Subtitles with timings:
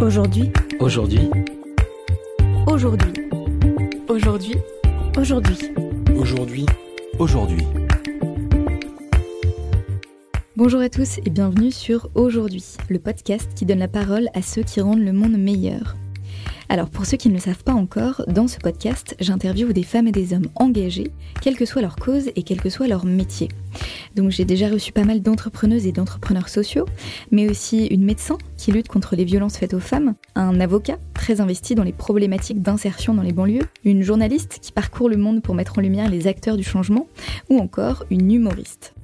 [0.00, 0.50] Aujourd'hui,
[0.80, 1.28] Aujourd'hui,
[2.66, 3.12] aujourd'hui,
[4.08, 4.54] aujourd'hui,
[5.18, 5.56] aujourd'hui.
[6.16, 6.66] aujourd'hui,
[7.18, 7.66] aujourd'hui.
[10.56, 14.62] Bonjour à tous et bienvenue sur Aujourd'hui, le podcast qui donne la parole à ceux
[14.62, 15.96] qui rendent le monde meilleur.
[16.70, 20.08] Alors pour ceux qui ne le savent pas encore, dans ce podcast, j'interviewe des femmes
[20.08, 21.10] et des hommes engagés,
[21.42, 23.48] quelle que soit leur cause et quel que soit leur métier.
[24.16, 26.86] Donc j'ai déjà reçu pas mal d'entrepreneuses et d'entrepreneurs sociaux,
[27.30, 31.40] mais aussi une médecin qui lutte contre les violences faites aux femmes, un avocat très
[31.40, 35.54] investi dans les problématiques d'insertion dans les banlieues, une journaliste qui parcourt le monde pour
[35.54, 37.06] mettre en lumière les acteurs du changement,
[37.48, 38.94] ou encore une humoriste.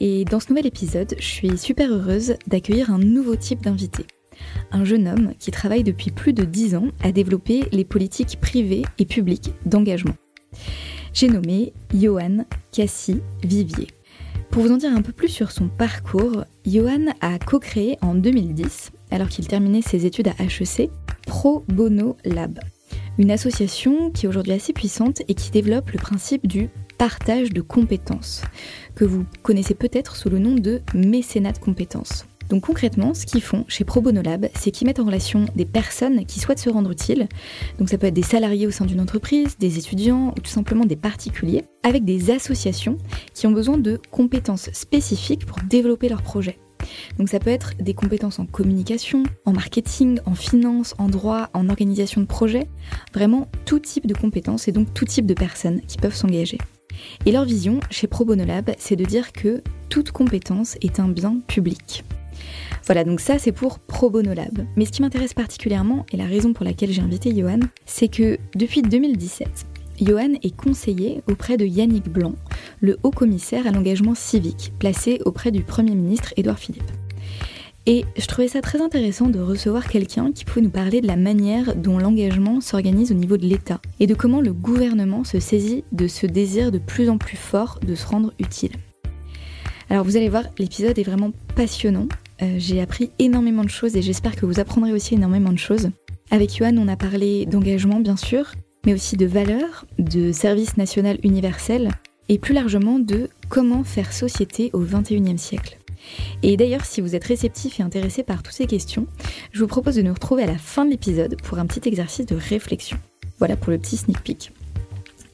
[0.00, 4.06] Et dans ce nouvel épisode, je suis super heureuse d'accueillir un nouveau type d'invité.
[4.72, 8.82] Un jeune homme qui travaille depuis plus de 10 ans à développer les politiques privées
[8.98, 10.16] et publiques d'engagement.
[11.12, 13.86] J'ai nommé Johan Cassie Vivier.
[14.54, 18.92] Pour vous en dire un peu plus sur son parcours, Johan a co-créé en 2010,
[19.10, 20.90] alors qu'il terminait ses études à HEC,
[21.26, 22.60] Pro Bono Lab,
[23.18, 27.62] une association qui est aujourd'hui assez puissante et qui développe le principe du partage de
[27.62, 28.42] compétences,
[28.94, 32.24] que vous connaissez peut-être sous le nom de mécénat de compétences.
[32.54, 35.64] Donc concrètement, ce qu'ils font chez Pro Bono Lab, c'est qu'ils mettent en relation des
[35.64, 37.26] personnes qui souhaitent se rendre utiles,
[37.80, 40.84] donc ça peut être des salariés au sein d'une entreprise, des étudiants ou tout simplement
[40.84, 42.96] des particuliers, avec des associations
[43.32, 46.60] qui ont besoin de compétences spécifiques pour développer leur projet.
[47.18, 51.68] Donc ça peut être des compétences en communication, en marketing, en finance, en droit, en
[51.68, 52.68] organisation de projet,
[53.12, 56.58] vraiment tout type de compétences et donc tout type de personnes qui peuvent s'engager.
[57.26, 61.08] Et leur vision chez Pro Bono Lab, c'est de dire que toute compétence est un
[61.08, 62.04] bien public.
[62.86, 64.66] Voilà, donc ça c'est pour Pro Bono Lab.
[64.76, 68.38] Mais ce qui m'intéresse particulièrement, et la raison pour laquelle j'ai invité Johan, c'est que
[68.54, 69.66] depuis 2017,
[70.00, 72.34] Johan est conseiller auprès de Yannick Blanc,
[72.80, 76.90] le haut commissaire à l'engagement civique, placé auprès du Premier ministre Édouard Philippe.
[77.86, 81.16] Et je trouvais ça très intéressant de recevoir quelqu'un qui pouvait nous parler de la
[81.16, 85.84] manière dont l'engagement s'organise au niveau de l'État et de comment le gouvernement se saisit
[85.92, 88.72] de ce désir de plus en plus fort de se rendre utile.
[89.90, 92.08] Alors vous allez voir, l'épisode est vraiment passionnant.
[92.42, 95.90] Euh, J'ai appris énormément de choses et j'espère que vous apprendrez aussi énormément de choses.
[96.30, 98.52] Avec Johan, on a parlé d'engagement bien sûr,
[98.86, 101.90] mais aussi de valeurs, de service national universel
[102.28, 105.78] et plus largement de comment faire société au XXIe siècle.
[106.42, 109.06] Et d'ailleurs, si vous êtes réceptif et intéressé par toutes ces questions,
[109.52, 112.26] je vous propose de nous retrouver à la fin de l'épisode pour un petit exercice
[112.26, 112.98] de réflexion.
[113.38, 114.52] Voilà pour le petit sneak peek.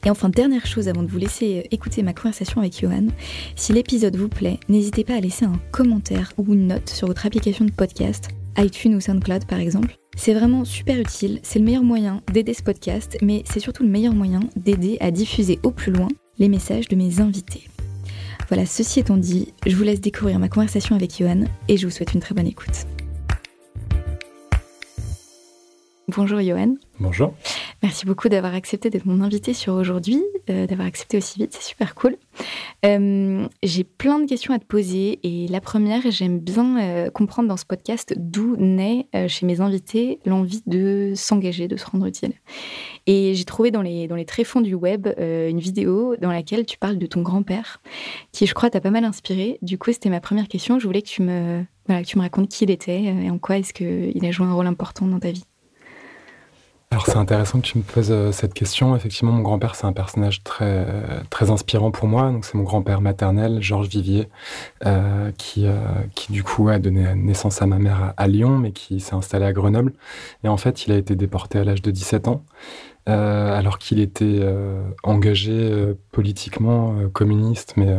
[0.05, 3.07] Et enfin, dernière chose avant de vous laisser écouter ma conversation avec Johan,
[3.55, 7.27] si l'épisode vous plaît, n'hésitez pas à laisser un commentaire ou une note sur votre
[7.27, 9.97] application de podcast, iTunes ou SoundCloud par exemple.
[10.17, 13.91] C'est vraiment super utile, c'est le meilleur moyen d'aider ce podcast, mais c'est surtout le
[13.91, 17.69] meilleur moyen d'aider à diffuser au plus loin les messages de mes invités.
[18.49, 21.93] Voilà, ceci étant dit, je vous laisse découvrir ma conversation avec Johan et je vous
[21.93, 22.87] souhaite une très bonne écoute.
[26.09, 26.75] Bonjour Johan.
[27.01, 27.33] Bonjour.
[27.83, 31.67] Merci beaucoup d'avoir accepté d'être mon invité sur aujourd'hui, euh, d'avoir accepté aussi vite, c'est
[31.67, 32.19] super cool.
[32.85, 37.49] Euh, j'ai plein de questions à te poser et la première, j'aime bien euh, comprendre
[37.49, 42.35] dans ce podcast d'où naît chez mes invités l'envie de s'engager, de se rendre utile.
[43.07, 46.77] Et j'ai trouvé dans les, dans les tréfonds du web une vidéo dans laquelle tu
[46.77, 47.81] parles de ton grand-père,
[48.31, 49.59] qui je crois t'a pas mal inspiré.
[49.63, 50.79] Du coup, c'était ma première question.
[50.79, 54.31] Je voulais que tu me, racontes qui il était et en quoi est-ce qu'il a
[54.31, 55.45] joué un rôle important dans ta vie.
[56.93, 58.97] Alors c'est intéressant que tu me poses euh, cette question.
[58.97, 60.87] Effectivement, mon grand-père, c'est un personnage très,
[61.31, 62.33] très inspirant pour moi.
[62.33, 64.29] Donc c'est mon grand-père maternel, Georges Vivier,
[64.87, 65.79] euh, qui, euh,
[66.17, 69.45] qui du coup a donné naissance à ma mère à, Lyon, mais qui s'est installé
[69.45, 69.93] à Grenoble.
[70.43, 72.43] Et en fait, il a été déporté à l'âge de 17 ans,
[73.09, 77.97] euh, alors qu'il était euh, engagé euh, politiquement, euh, communiste, mais...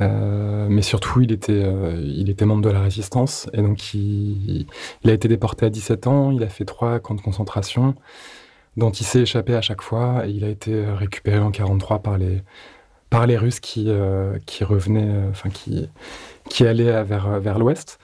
[0.00, 3.48] euh, mais surtout, il était, euh, il était membre de la résistance.
[3.52, 4.66] Et donc, il,
[5.02, 6.30] il a été déporté à 17 ans.
[6.30, 7.94] Il a fait trois camps de concentration,
[8.76, 10.26] dont il s'est échappé à chaque fois.
[10.26, 12.42] Et il a été récupéré en 43 par les,
[13.10, 15.88] par les Russes qui, euh, qui revenaient, enfin, qui,
[16.48, 17.98] qui allaient vers, vers l'ouest.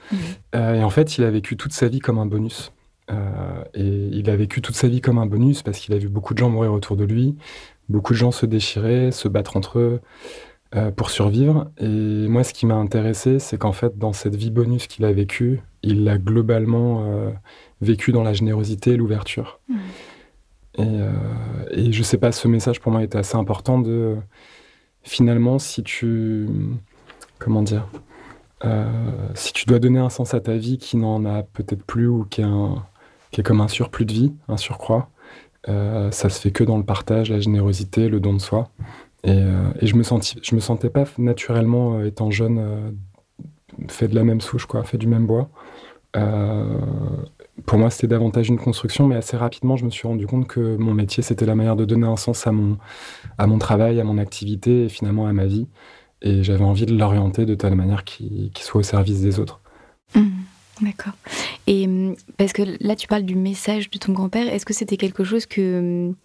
[0.55, 2.71] Euh, et en fait, il a vécu toute sa vie comme un bonus.
[3.73, 6.33] Et il a vécu toute sa vie comme un bonus parce qu'il a vu beaucoup
[6.33, 7.37] de gens mourir autour de lui,
[7.87, 10.01] beaucoup de gens se déchirer, se battre entre eux
[10.75, 11.69] euh, pour survivre.
[11.79, 11.87] Et
[12.27, 15.61] moi, ce qui m'a intéressé, c'est qu'en fait, dans cette vie bonus qu'il a vécue,
[15.83, 17.29] il l'a globalement euh,
[17.81, 19.59] vécu dans la générosité et l'ouverture.
[19.69, 19.77] Mhm.
[20.79, 21.11] Et, euh,
[21.71, 24.15] et je sais pas, ce message pour moi était assez important de
[25.03, 26.47] finalement, si tu.
[27.39, 27.87] Comment dire
[28.65, 28.85] euh,
[29.35, 32.25] Si tu dois donner un sens à ta vie qui n'en a peut-être plus ou
[32.29, 32.83] qui est, un-
[33.31, 35.09] qui est comme un surplus de vie, un surcroît,
[35.69, 38.69] euh, ça se fait que dans le partage, la générosité, le don de soi.
[39.23, 42.91] Et, euh, et je me je me sentais pas naturellement, euh, étant jeune, euh,
[43.89, 45.49] fait de la même souche, quoi, fait du même bois.
[47.65, 50.77] Pour moi, c'était davantage une construction, mais assez rapidement, je me suis rendu compte que
[50.77, 52.77] mon métier, c'était la manière de donner un sens à mon,
[53.37, 55.67] à mon travail, à mon activité et finalement à ma vie.
[56.21, 59.59] Et j'avais envie de l'orienter de telle manière qu'il soit au service des autres.
[60.15, 60.21] Mmh,
[60.81, 61.13] d'accord.
[61.67, 64.51] Et mmh, parce que là, tu parles du message de ton grand-père.
[64.51, 66.15] Est-ce que c'était quelque chose que, mmh,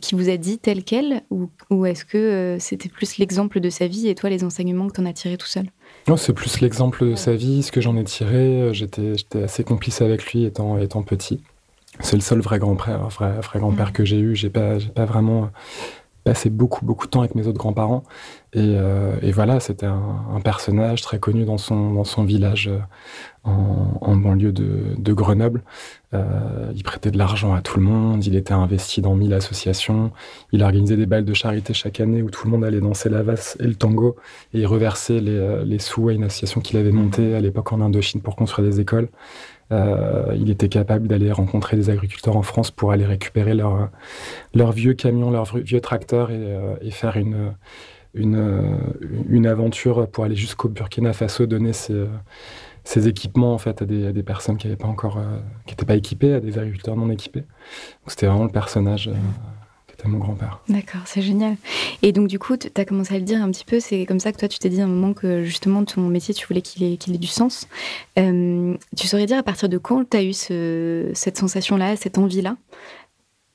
[0.00, 3.70] qui vous a dit tel quel Ou, ou est-ce que euh, c'était plus l'exemple de
[3.70, 5.66] sa vie et toi, les enseignements que tu en as tirés tout seul?
[6.08, 8.62] Non, c'est plus l'exemple de sa vie, ce que j'en ai tiré.
[8.62, 11.42] Euh, j'étais, j'étais assez complice avec lui étant, étant petit.
[12.00, 13.92] C'est le seul vrai grand-père, vrai, vrai grand-père mmh.
[13.92, 14.34] que j'ai eu.
[14.34, 15.50] J'ai pas, j'ai pas vraiment
[16.24, 18.04] passé beaucoup, beaucoup de temps avec mes autres grands-parents.
[18.52, 22.68] Et, euh, et, voilà, c'était un, un, personnage très connu dans son, dans son village
[22.68, 22.78] euh,
[23.44, 25.62] en, banlieue de, Grenoble.
[26.14, 30.12] Euh, il prêtait de l'argent à tout le monde, il était investi dans mille associations,
[30.52, 33.22] il organisait des balles de charité chaque année où tout le monde allait danser la
[33.22, 34.16] valse et le tango,
[34.52, 37.72] et il reversait les, euh, les sous à une association qu'il avait montée à l'époque
[37.72, 39.08] en Indochine pour construire des écoles.
[39.72, 43.88] Euh, il était capable d'aller rencontrer des agriculteurs en France pour aller récupérer leurs
[44.54, 47.54] leur vieux camions, leurs vieux tracteurs et, faire une,
[48.14, 52.04] une, aventure pour aller jusqu'au Burkina Faso, donner ses,
[52.84, 55.72] ses, équipements en fait à des, à des personnes qui n'étaient pas encore, euh, qui
[55.72, 57.44] n'étaient pas équipées, à des agriculteurs non équipés.
[58.06, 59.10] C'était vraiment le personnage
[60.08, 60.60] mon grand-père.
[60.68, 61.56] D'accord, c'est génial.
[62.02, 64.20] Et donc, du coup, tu as commencé à le dire un petit peu, c'est comme
[64.20, 66.62] ça que toi, tu t'es dit à un moment que justement, ton métier, tu voulais
[66.62, 67.68] qu'il ait, qu'il ait du sens.
[68.18, 72.18] Euh, tu saurais dire à partir de quand tu as eu ce, cette sensation-là, cette
[72.18, 72.56] envie-là?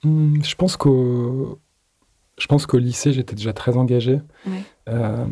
[0.04, 1.60] Mmh, Je pense qu'au.
[2.38, 4.20] Je pense qu'au lycée, j'étais déjà très engagé.
[4.46, 4.62] Ouais.
[4.90, 5.26] Euh,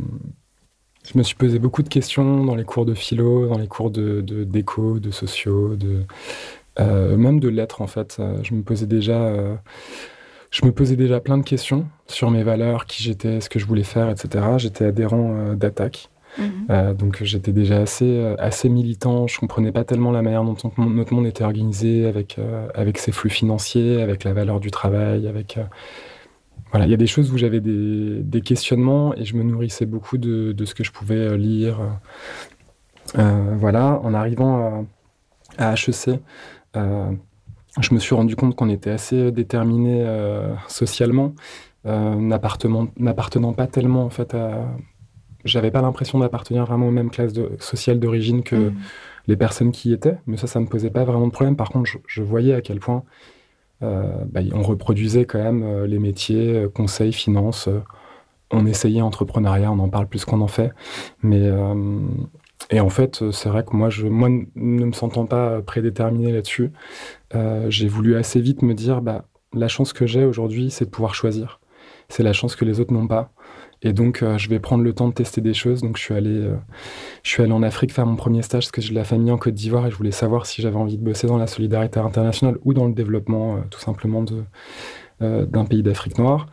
[1.06, 3.92] je me suis posé beaucoup de questions dans les cours de philo, dans les cours
[3.92, 6.04] de, d'éco, de sociaux, de,
[6.80, 8.22] euh, même de lettres en fait.
[8.44, 9.56] Je me posais déjà euh,
[10.52, 13.66] je me posais déjà plein de questions sur mes valeurs, qui j'étais, ce que je
[13.66, 14.46] voulais faire, etc.
[14.58, 16.10] J'étais adhérent euh, d'attaque.
[16.38, 16.52] Mhm.
[16.70, 20.56] Euh, donc j'étais déjà assez, euh, assez militant, je comprenais pas tellement la manière dont
[20.78, 25.28] notre monde était organisé avec, euh, avec ses flux financiers, avec la valeur du travail,
[25.28, 25.60] avec...
[26.76, 29.44] Euh, voilà, il y a des choses où j'avais des, des, questionnements et je me
[29.44, 31.80] nourrissais beaucoup de, de ce que je pouvais euh, lire.
[33.14, 34.86] voilà, en arrivant
[35.58, 36.20] à, à HEC,
[37.82, 41.34] je me suis rendu compte qu'on était assez déterminé euh, socialement,
[41.86, 44.66] euh, n'appartenant pas tellement en fait à.
[45.44, 48.76] J'avais pas l'impression d'appartenir vraiment aux mêmes classes de, sociales d'origine que mmh.
[49.28, 51.56] les personnes qui y étaient, mais ça, ça me posait pas vraiment de problème.
[51.56, 53.34] Par contre, je, je voyais à quel point euh,
[53.82, 57.70] bah, on reproduisait quand même euh, les métiers, euh, conseil, finance.
[58.52, 60.72] on essayait entrepreneuriat, on en parle plus qu'on en fait,
[61.22, 61.50] mais
[62.72, 66.72] et en fait, c'est vrai que moi, je, ne me sentant pas prédéterminé là-dessus,
[67.36, 70.90] euh, j'ai voulu assez vite me dire, bah, la chance que j'ai aujourd'hui, c'est de
[70.90, 71.60] pouvoir choisir.
[72.10, 73.32] C'est la chance que les autres n'ont pas.
[73.82, 75.82] Et donc, euh, je vais prendre le temps de tester des choses.
[75.82, 76.56] Donc, je suis allé, euh,
[77.24, 79.32] je suis allé en Afrique faire mon premier stage parce que j'ai de la famille
[79.32, 82.00] en Côte d'Ivoire et je voulais savoir si j'avais envie de bosser dans la solidarité
[82.00, 84.44] internationale ou dans le développement, euh, tout simplement, de,
[85.20, 86.48] d'un pays d'Afrique noire.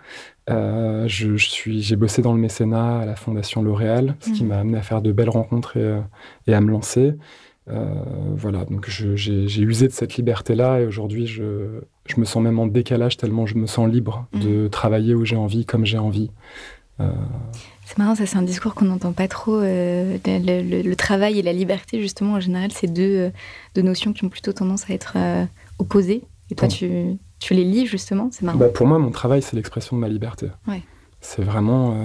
[0.48, 4.32] Je, je, suis, j'ai bossé dans le mécénat à la Fondation L'Oréal, ce mmh.
[4.34, 6.00] qui m'a amené à faire de belles rencontres et,
[6.46, 7.14] et à me lancer.
[7.68, 7.84] Euh,
[8.34, 12.66] voilà, donc j'ai usé de cette liberté-là et aujourd'hui je, je, me sens même en
[12.66, 14.40] décalage tellement je me sens libre mmh.
[14.40, 16.30] de travailler où j'ai envie, comme j'ai envie.
[16.98, 17.12] Euh...
[17.86, 19.58] C'est marrant, ça c'est un discours qu'on n'entend pas trop.
[19.58, 23.30] Euh, le, le, le, travail et la liberté, justement, en général, c'est deux,
[23.74, 25.44] deux, notions qui ont plutôt tendance à être euh,
[25.78, 26.24] opposées.
[26.50, 28.58] Et toi, tu, tu, les lis justement, c'est marrant.
[28.58, 30.48] Bah pour moi, mon travail, c'est l'expression de ma liberté.
[30.66, 30.82] Ouais.
[31.20, 31.96] C'est vraiment.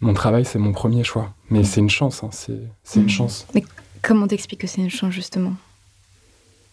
[0.00, 1.32] mon travail, c'est mon premier choix.
[1.48, 1.64] Mais mmh.
[1.64, 3.00] c'est une chance, hein, c'est mmh.
[3.00, 3.46] une chance.
[3.54, 3.64] Mais
[4.02, 5.54] Comment t'expliques que c'est une chance justement?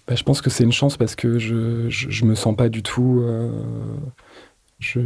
[0.08, 2.70] Bah, Je pense que c'est une chance parce que je, je, je, me sens pas
[2.70, 3.22] du tout.
[3.24, 3.50] Euh,
[4.80, 5.00] je,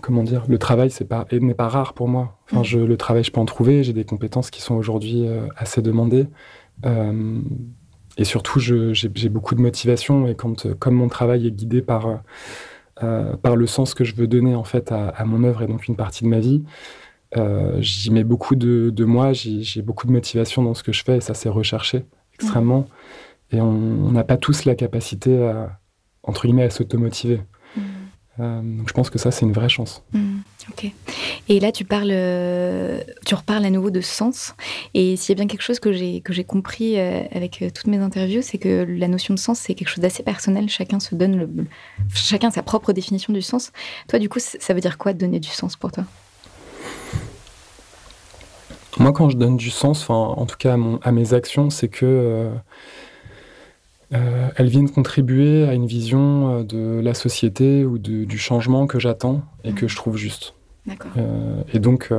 [0.00, 2.38] comment dire Le travail c'est pas n'est pas rare pour moi.
[2.46, 2.64] Enfin, mmh.
[2.64, 3.82] je, le travail, je peux en trouver.
[3.82, 6.26] J'ai des compétences qui sont aujourd'hui euh, assez demandées.
[6.86, 7.40] Euh,
[8.16, 10.28] et surtout, j'ai beaucoup de motivation.
[10.28, 12.22] Et quand, comme mon travail est guidé par,
[12.94, 15.88] par le sens que je veux donner en fait à, à mon œuvre et donc
[15.88, 16.62] une partie de ma vie,
[17.36, 21.02] euh, j'y mets beaucoup de, de moi, j'ai beaucoup de motivation dans ce que je
[21.02, 22.80] fais et ça c'est recherché extrêmement.
[23.52, 23.56] Mmh.
[23.56, 25.78] Et on n'a pas tous la capacité à,
[26.22, 27.40] entre guillemets, à s'automotiver.
[27.76, 27.80] Mmh.
[28.40, 30.02] Euh, donc je pense que ça c'est une vraie chance.
[30.12, 30.38] Mmh.
[30.70, 30.90] Ok.
[31.48, 34.54] Et là tu parles, euh, tu reparles à nouveau de sens.
[34.94, 37.98] Et s'il y a bien quelque chose que j'ai que j'ai compris avec toutes mes
[37.98, 40.68] interviews, c'est que la notion de sens c'est quelque chose d'assez personnel.
[40.68, 41.48] Chacun se donne le,
[42.12, 43.72] chacun sa propre définition du sens.
[44.08, 46.04] Toi du coup ça veut dire quoi donner du sens pour toi?
[48.98, 51.88] Moi, quand je donne du sens, en tout cas à, mon, à mes actions, c'est
[51.88, 52.50] que euh,
[54.12, 58.86] euh, elles viennent contribuer à une vision euh, de la société ou de, du changement
[58.86, 59.74] que j'attends et mmh.
[59.74, 60.54] que je trouve juste.
[61.16, 62.12] Euh, et donc,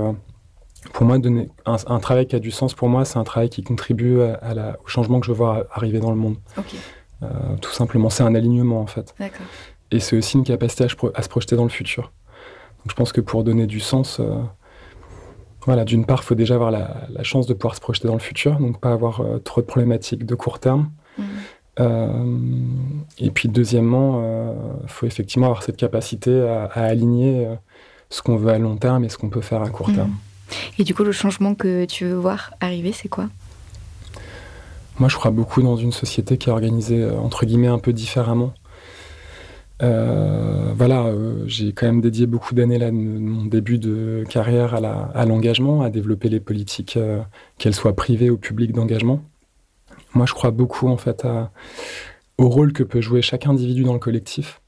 [0.94, 3.50] pour moi, donner un, un, travail qui a du sens pour moi, c'est un travail
[3.50, 6.38] qui contribue à, à la, au changement que je veux voir arriver dans le monde.
[6.58, 6.78] Okay.
[7.62, 9.14] tout simplement, c'est un alignement en fait.
[9.20, 9.46] D'accord.
[9.92, 12.12] Et c'est aussi une capacité à, se projeter dans le futur.
[12.80, 14.20] Donc je pense que pour donner du sens,
[15.66, 18.20] voilà, d'une part, il faut déjà avoir la, chance de pouvoir se projeter dans le
[18.20, 20.90] futur, donc pas avoir trop de problématiques de court terme.
[21.18, 23.02] Mmh.
[23.20, 24.22] et puis deuxièmement,
[24.84, 27.48] il faut effectivement avoir cette capacité à, aligner
[28.10, 29.96] ce qu'on veut à long terme et ce qu'on peut faire à court mmh.
[29.96, 30.16] terme.
[30.78, 33.28] Et du coup, le changement que tu veux voir arriver, c'est quoi?
[34.98, 37.92] Moi, je crois beaucoup dans une société qui est organisée, euh, entre guillemets, un peu
[37.92, 38.54] différemment.
[39.82, 44.74] Euh, voilà, euh, j'ai quand même dédié beaucoup d'années là, de mon début de carrière
[44.74, 46.98] à l'engagement, à, développer les politiques,
[47.58, 49.22] qu'elles soient privées ou publiques d'engagement.
[50.14, 51.28] Moi, je crois beaucoup en fait
[52.38, 54.62] au rôle que peut jouer chaque individu dans le collectif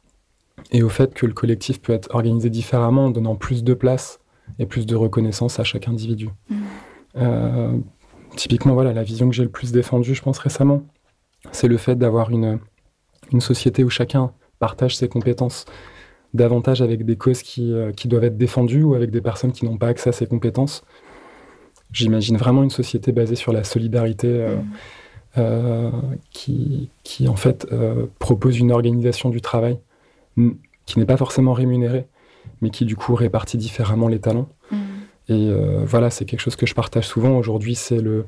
[0.72, 4.20] et au fait que le collectif peut être organisé différemment en donnant plus de place
[4.60, 6.30] et plus de reconnaissance à chaque individu.
[6.50, 6.56] Mm.
[7.18, 7.78] Euh,
[8.36, 10.84] typiquement, voilà, la vision que j'ai le plus défendue, je pense récemment,
[11.52, 12.60] c'est le fait d'avoir une,
[13.32, 15.66] une société où chacun partage ses compétences
[16.34, 19.66] davantage avec des causes qui, euh, qui doivent être défendues ou avec des personnes qui
[19.66, 20.84] n'ont pas accès à ces compétences.
[21.92, 24.46] J'imagine vraiment une société basée sur la solidarité
[25.38, 26.18] euh, mm.
[26.32, 27.66] qui, qui, en fait,
[28.20, 29.80] propose une organisation du travail
[30.86, 32.08] qui n'est pas forcément rémunérée,
[32.62, 34.50] mais qui du coup répartit différemment les talents.
[34.72, 34.78] Mm.
[35.30, 37.38] Et euh, voilà, c'est quelque chose que je partage souvent.
[37.38, 38.26] Aujourd'hui, c'est le,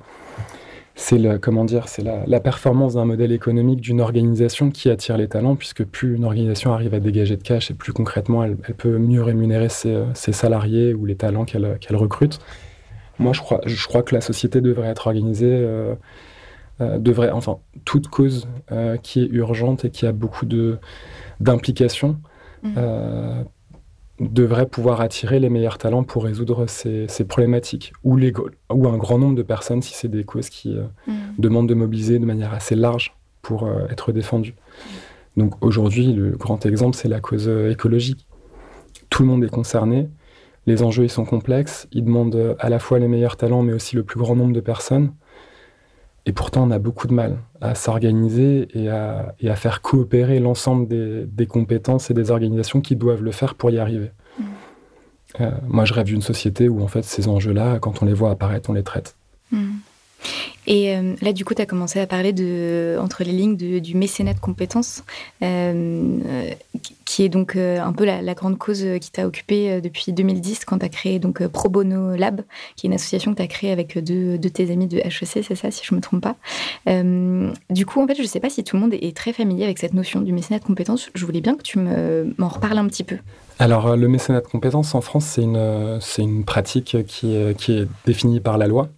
[1.00, 5.30] c'est le, comment dire, c'est la, performance d'un modèle économique d'une organisation qui attire les
[5.30, 8.98] talents, puisque plus une organisation arrive à dégager de cash et plus concrètement elle, peut
[8.98, 12.40] mieux rémunérer ses, salariés ou les talents qu'elle, recrute.
[13.18, 15.48] Moi, je crois, je crois que la société devrait être organisée.
[15.48, 15.96] Euh,
[16.82, 18.48] euh, devrait, enfin, toute cause
[19.02, 20.80] qui est urgente et qui a beaucoup de
[21.40, 22.18] d'implication
[22.64, 23.46] mm
[24.20, 28.34] devrait pouvoir attirer les meilleurs talents pour résoudre ces, problématiques, ou, les,
[28.72, 31.14] ou un grand nombre de personnes si c'est des causes qui euh, mm.
[31.38, 34.56] demandent de mobiliser de manière assez large pour euh, être défendues.
[35.38, 38.28] Donc aujourd'hui, le grand exemple, c'est la cause euh, écologique.
[39.10, 40.10] Tout le monde est concerné,
[40.68, 43.96] les enjeux ils sont complexes, ils demandent à la fois les meilleurs talents, mais aussi
[43.96, 45.14] le plus grand nombre de personnes.
[46.26, 51.48] Et pourtant, on a beaucoup de mal à s'organiser et à, faire coopérer l'ensemble des,
[51.48, 54.12] compétences et des organisations qui doivent le faire pour y arriver.
[54.38, 54.44] Mm.
[55.42, 58.32] Euh, moi, je rêve d'une société où, en fait, ces enjeux-là, quand on les voit
[58.32, 59.16] apparaître, on les traite.
[59.52, 59.78] Mm.
[60.70, 63.96] Et euh, là, du coup, tu as commencé à parler de, entre les lignes du
[63.96, 65.04] mécénat de compétences,
[65.42, 66.20] euh,
[67.06, 70.78] qui est donc euh, un peu la, grande cause qui t'a occupé depuis 2010 quand
[70.78, 72.42] tu as créé donc Pro Bono Lab,
[72.76, 75.44] qui est une association que tu as créée avec deux de tes amis de HEC,
[75.44, 76.36] c'est ça, si je ne me trompe pas.
[77.70, 79.64] du coup, en fait, je ne sais pas si tout le monde est très familier
[79.64, 81.10] avec cette notion du mécénat de compétences.
[81.16, 83.18] Je voulais bien que tu m'en reparles un petit peu.
[83.58, 88.60] Alors, le mécénat de compétences en France, c'est une, une pratique qui est définie par
[88.60, 88.90] la loi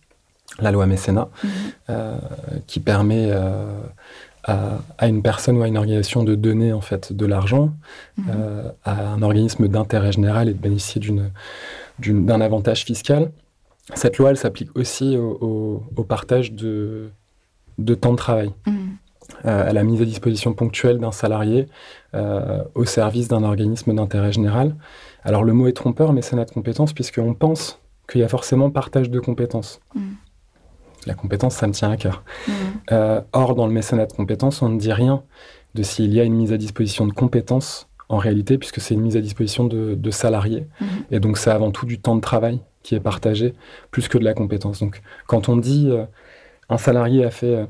[0.59, 1.49] la loi mécénat, mhm.
[1.89, 2.17] euh,
[2.67, 3.65] qui permet euh,
[4.43, 7.73] à, une personne ou à une organisation de donner en fait de l'argent
[8.17, 8.25] mhm.
[8.29, 11.01] euh, à un organisme d'intérêt général et de bénéficier
[11.99, 13.31] d'un avantage fiscal.
[13.93, 17.09] Cette loi, elle s'applique aussi au, partage de,
[17.77, 18.51] de, temps de travail.
[18.65, 18.97] Mhm.
[19.43, 21.67] à la mise à disposition ponctuelle d'un salarié
[22.75, 24.75] au service d'un organisme d'intérêt général.
[25.23, 27.79] Alors le mot est trompeur, mécénat de compétences, puisqu'on pense
[28.09, 29.79] qu'il y a forcément partage de compétences
[31.05, 32.23] la compétence, ça me tient à cœur.
[32.47, 32.51] Mmh.
[32.91, 35.23] Euh, or, dans le mécénat de compétences, on ne dit rien
[35.75, 39.01] de s'il y a une mise à disposition de compétences en réalité, puisque c'est une
[39.01, 40.67] mise à disposition de, salariés.
[40.79, 40.85] Mmh.
[41.11, 43.53] Et donc, c'est avant tout du temps de travail qui est partagé,
[43.91, 44.79] plus que de la compétence.
[44.79, 46.05] Donc, quand on dit euh,
[46.69, 47.65] un salarié a fait euh,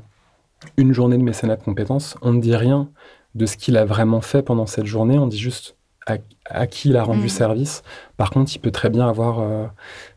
[0.76, 2.88] une journée de mécénat de compétences, on ne dit rien
[3.34, 6.96] de ce qu'il a vraiment fait pendant cette journée, on dit juste à, qui il
[6.96, 7.28] a rendu mm.
[7.28, 7.82] service.
[8.16, 9.66] Par contre, il peut très bien avoir euh,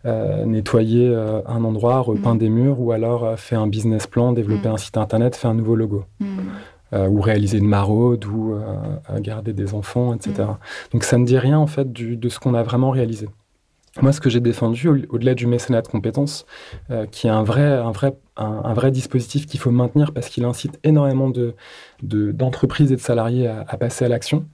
[0.05, 2.39] euh, nettoyé euh, un endroit, repeint mm.
[2.39, 4.73] des murs, ou alors fait un business plan, développé mm.
[4.73, 6.05] un site internet, fait un nouveau logo.
[6.93, 8.55] ou réaliser une maraude, ou
[9.19, 10.47] garder des enfants, etc.
[10.93, 13.27] Donc ça ne dit rien en fait de ce qu'on a vraiment réalisé.
[14.01, 16.45] Moi, ce que j'ai défendu, au-delà du mécénat de compétences,
[17.11, 20.79] qui est un vrai, un vrai, un, vrai dispositif qu'il faut maintenir parce qu'il incite
[20.83, 21.31] énormément
[22.01, 24.45] d'entreprises de, et de salariés à passer à l'action,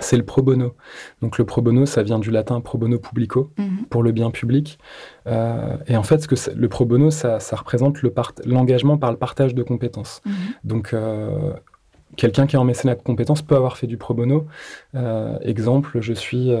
[0.00, 0.74] c'est le pro bono.
[1.20, 3.86] Donc le pro bono, ça vient du latin pro bono publico, mhm.
[3.90, 4.78] pour le bien public.
[5.26, 7.98] Euh, et en fait, ce que le pro bono, ça, représente
[8.44, 10.22] l'engagement par le partage de compétences.
[10.24, 10.32] Mhm.
[10.64, 11.52] Donc euh,
[12.16, 14.46] quelqu'un qui est en mécénat de compétences peut avoir fait du pro bono.
[14.94, 16.52] Euh, exemple, je suis,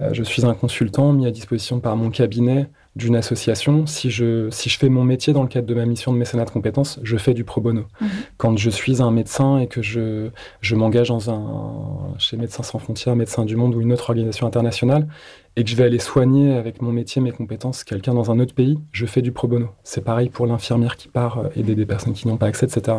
[0.00, 4.68] je suis un consultant mis à disposition par mon cabinet d'une association, si je, si
[4.68, 7.16] je fais mon métier dans le cadre de ma mission de mécénat de compétences, je
[7.16, 7.86] fais du pro bono.
[8.00, 8.08] Mhm.
[8.36, 10.28] Quand je suis un médecin et que je,
[10.60, 14.46] je m'engage dans un, chez Médecins sans frontières, Médecins du Monde ou une autre organisation
[14.46, 15.08] internationale,
[15.56, 18.54] et que je vais aller soigner avec mon métier, mes compétences, quelqu'un dans un autre
[18.54, 19.68] pays, je fais du pro bono.
[19.82, 22.98] C'est pareil pour l'infirmière qui part euh, aider des personnes qui n'ont pas accès, etc.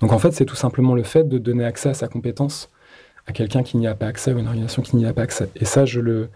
[0.00, 2.70] Donc en fait, c'est tout simplement le fait de donner accès à sa compétence
[3.28, 5.48] à quelqu'un qui n'y a pas accès ou une organisation qui n'y a pas accès.
[5.56, 6.30] Et ça, je le,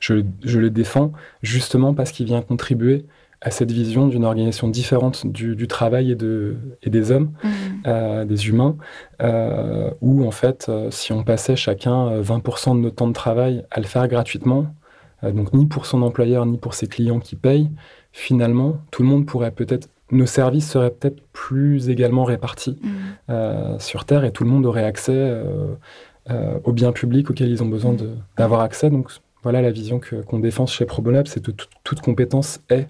[0.00, 1.12] je, je le défends
[1.42, 3.04] justement parce qu'il vient contribuer
[3.40, 7.48] à cette vision d'une organisation différente du, du, travail et, de, et des hommes, mmh.
[7.86, 8.76] euh, des humains,
[9.22, 13.64] euh, où en fait, euh, si on passait chacun 20% de notre temps de travail
[13.70, 14.66] à le faire gratuitement,
[15.22, 17.70] donc ni pour son employeur ni pour ses clients qui payent,
[18.12, 22.78] finalement, tout le monde pourrait peut-être, nos services seraient peut-être plus également répartis
[23.28, 23.78] mmh.
[23.80, 25.42] sur Terre et tout le monde aurait accès
[26.64, 27.96] aux biens publics auxquels ils ont besoin
[28.36, 28.90] d'avoir accès.
[28.90, 29.10] Donc
[29.48, 31.52] voilà la vision qu'on défend chez ProBonab, c'est que
[31.82, 32.86] toute compétence est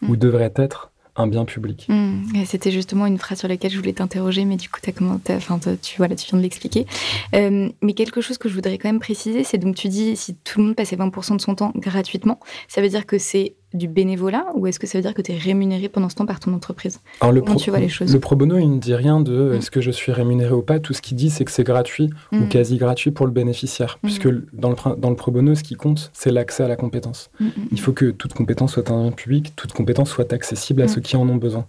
[0.00, 0.16] ou mmh.
[0.16, 1.84] devrait être un bien public.
[1.90, 2.46] Mmh.
[2.46, 5.60] C'était justement une phrase sur laquelle je voulais t'interroger, mais du coup, as comment, enfin,
[5.82, 6.86] tu, voilà, tu viens de l'expliquer.
[7.34, 10.36] Euh, mais quelque chose que je voudrais quand même préciser, c'est donc tu dis si
[10.36, 13.86] tout le monde passait 20% de son temps gratuitement, ça veut dire que c'est du
[13.86, 16.40] bénévolat ou est-ce que ça veut dire que tu es rémunéré pendant ce temps par
[16.40, 18.94] ton entreprise Alors le Comment tu vois les choses Le pro bono, il ne dit
[18.94, 19.54] rien de mmh.
[19.54, 20.80] est-ce que je suis rémunéré ou pas.
[20.80, 22.48] Tout ce qu'il dit, c'est que c'est gratuit ou mmh.
[22.48, 23.98] quasi gratuit pour le bénéficiaire.
[24.02, 24.06] Mmh.
[24.06, 27.30] Puisque dans le, dans le pro bono, ce qui compte, c'est l'accès à la compétence.
[27.70, 31.16] Il faut que toute compétence soit un public, toute compétence soit accessible à ceux qui
[31.16, 31.66] en ont besoin.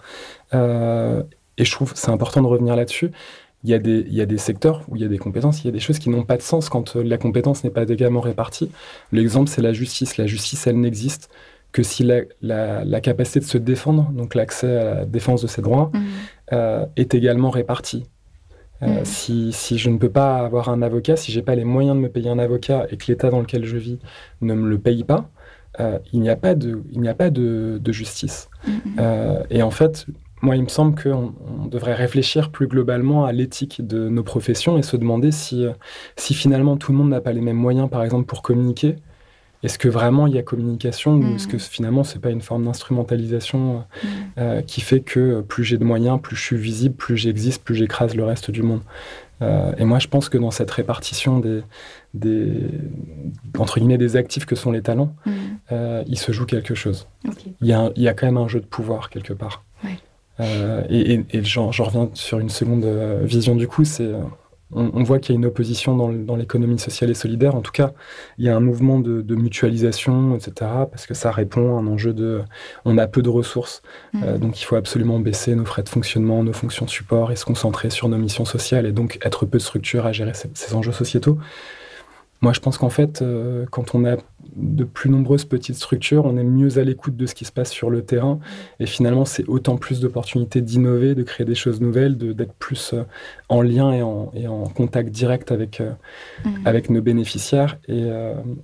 [0.53, 1.23] Euh,
[1.57, 3.11] et je trouve c'est important de revenir là-dessus.
[3.63, 5.61] Il y, a des, il y, a des, secteurs où il y a des compétences,
[5.61, 7.69] il y a des choses qui n'ont pas de sens quand euh, la compétence n'est
[7.69, 8.71] pas également répartie.
[9.11, 10.17] L'exemple, c'est la justice.
[10.17, 11.29] La justice, elle n'existe
[11.71, 15.91] que si la, capacité de se défendre, donc l'accès à la défense de ses droits,
[15.93, 15.99] mmh.
[16.53, 18.05] euh, est également réparti.
[18.83, 19.51] Euh, mmh.
[19.53, 22.09] si, je ne peux pas avoir un avocat, si j'ai pas les moyens de me
[22.09, 23.99] payer un avocat et que l'État dans lequel je vis
[24.41, 25.29] ne me le paye pas,
[25.79, 28.49] euh, il n'y a pas de, il n'y a pas de, justice.
[28.67, 29.01] Mmh.
[29.49, 30.07] et en fait,
[30.41, 34.77] moi, il me semble qu'on on devrait réfléchir plus globalement à l'éthique de nos professions
[34.77, 35.67] et se demander si,
[36.15, 38.95] si finalement tout le monde n'a pas les mêmes moyens, par exemple, pour communiquer,
[39.63, 41.59] est-ce que vraiment il y a communication ou est-ce que mm.
[41.59, 44.07] finalement c'est pas une forme d'instrumentalisation mm.
[44.37, 47.75] euh, qui fait que plus j'ai de moyens, plus je suis visible, plus j'existe, plus
[47.75, 48.81] j'écrase le reste du monde?
[49.41, 51.61] Euh, Et moi je pense que dans cette répartition des,
[52.13, 52.53] des,
[53.57, 55.31] entre guillemets des actifs que sont les talents, mm.
[55.71, 57.07] euh, il se joue quelque chose.
[57.61, 59.63] Il, y a il, y a quand même un jeu de pouvoir quelque part.
[60.89, 62.85] et, et, et j'en reviens sur une seconde
[63.23, 64.11] vision du coup, c'est
[64.73, 67.55] on, voit qu'il y a une opposition dans, l'économie sociale et solidaire.
[67.55, 67.93] En tout cas,
[68.37, 70.51] il y a un mouvement de, mutualisation, etc.,
[70.89, 72.41] parce que ça répond à un enjeu de...
[72.85, 73.81] On a peu de ressources,
[74.13, 74.23] mmh.
[74.23, 77.35] euh, donc il faut absolument baisser nos frais de fonctionnement, nos fonctions de support et
[77.35, 80.75] se concentrer sur nos missions sociales et donc être peu de structure à gérer ces
[80.75, 81.37] enjeux sociétaux.
[82.41, 84.17] Moi, je pense qu'en fait, euh, quand on a
[84.55, 87.69] de plus nombreuses petites structures, on est mieux à l'écoute de ce qui se passe
[87.69, 88.39] sur le terrain.
[88.79, 93.03] Et finalement, c'est autant plus d'opportunités d'innover, de créer des choses nouvelles, d'être plus euh,
[93.47, 95.91] en lien et en, et en, contact direct avec, euh,
[96.43, 96.49] mmh.
[96.65, 97.77] avec nos bénéficiaires.
[97.87, 98.09] Et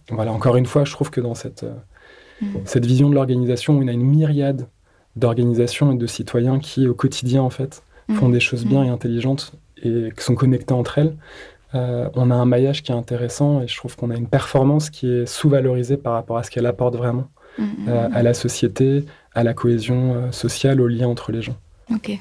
[0.10, 1.66] voilà, encore une fois, je trouve que dans cette,
[2.42, 2.46] mmh.
[2.66, 4.68] cette vision de l'organisation, on a une myriade
[5.16, 8.32] d'organisations et de citoyens qui, au quotidien, en fait, font mmh.
[8.32, 11.16] des choses bien et intelligentes et qui sont connectés entre elles.
[11.76, 14.90] Euh, on a un maillage qui est intéressant et je trouve qu'on a une performance
[14.90, 17.28] qui est sous-valorisée par rapport à ce qu'elle apporte vraiment
[17.58, 18.16] mm, mm, euh, mm.
[18.16, 21.58] à la société, à la cohésion euh, sociale, au lien entre les gens.
[21.94, 22.18] Ok.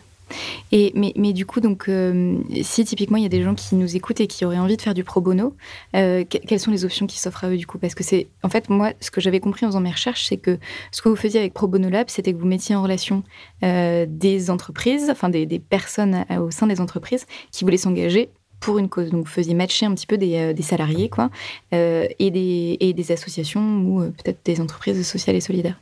[0.72, 1.88] Et, mais, mais du coup, donc,
[2.62, 4.82] si typiquement il y a des gens qui nous écoutent et qui auraient envie de
[4.82, 5.54] faire du pro bono,
[5.92, 7.78] quelles sont les options qui s'offrent à eux du coup?
[7.78, 10.36] Parce que c'est, en fait, moi, ce que j'avais compris en faisant mes recherches, c'est
[10.36, 10.58] que
[10.90, 13.22] ce que vous faisiez avec Pro Bono Lab, c'était que vous mettiez en relation
[13.62, 18.28] des entreprises, enfin des, des personnes au sein des entreprises qui voulaient s'engager
[18.60, 19.10] pour une cause.
[19.10, 21.30] Donc, vous faisiez matcher un petit peu des, euh, des salariés, quoi,
[21.74, 25.80] euh, et, des, et des associations ou euh, peut-être des entreprises sociales et solidaires.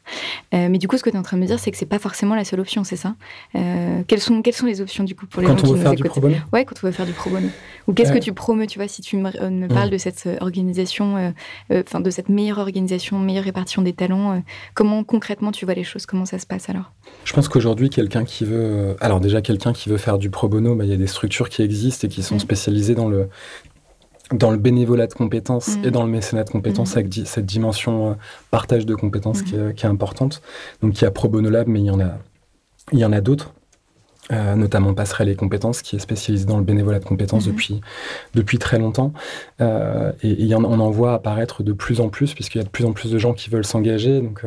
[0.52, 1.87] mais du coup, ce que tu es en train de me dire, c'est que c'est
[1.87, 3.14] pas forcément la seule option, c'est ça?
[3.52, 5.94] Quelles, sont, quelles sont les options, du coup, pour les quand gens on veut faire
[5.94, 7.48] du pro bono Ouais, quand on veut faire du pro bono.
[7.87, 11.32] Ou qu'est-ce que tu promeux, tu vois, si tu me, me parles de cette organisation,
[11.70, 14.42] enfin, de cette meilleure organisation, meilleure répartition des talents,
[14.74, 16.06] comment concrètement tu vois les choses?
[16.06, 16.92] Comment ça se passe alors?
[17.24, 18.96] Je pense qu'aujourd'hui, quelqu'un qui veut.
[19.00, 21.48] Alors, déjà, quelqu'un qui veut faire du pro bono, bah, il y a des structures
[21.48, 22.63] qui existent et qui sont spécialisées
[22.94, 23.29] dans le,
[24.33, 25.90] dans le bénévolat de compétences et mm.
[25.90, 26.98] dans le mécénat de compétences mm.
[26.98, 28.14] avec cette dimension euh,
[28.50, 29.74] partage de compétences qui, est, mm.
[29.74, 30.42] qui, est, importante.
[30.83, 32.18] Donc il y a Pro Bono Lab, mais il y en a,
[32.92, 33.53] il y en a d'autres.
[34.33, 37.83] Euh, notamment Passerelle et Compétences, qui est spécialisé dans le bénévolat de compétences depuis,
[38.35, 39.12] depuis très longtemps.
[39.61, 42.87] Euh, et, on en voit apparaître de plus en plus, puisqu'il y a de plus
[42.87, 44.22] en plus de gens qui veulent s'engager.
[44.22, 44.46] Donc,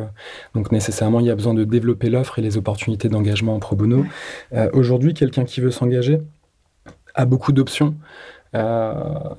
[0.56, 3.76] donc nécessairement, il y a besoin de développer l'offre et les opportunités d'engagement en pro
[3.76, 4.04] bono.
[4.72, 6.22] Aujourd'hui, quelqu'un qui veut s'engager,
[7.14, 7.94] a beaucoup d'options.
[8.54, 8.94] Euh,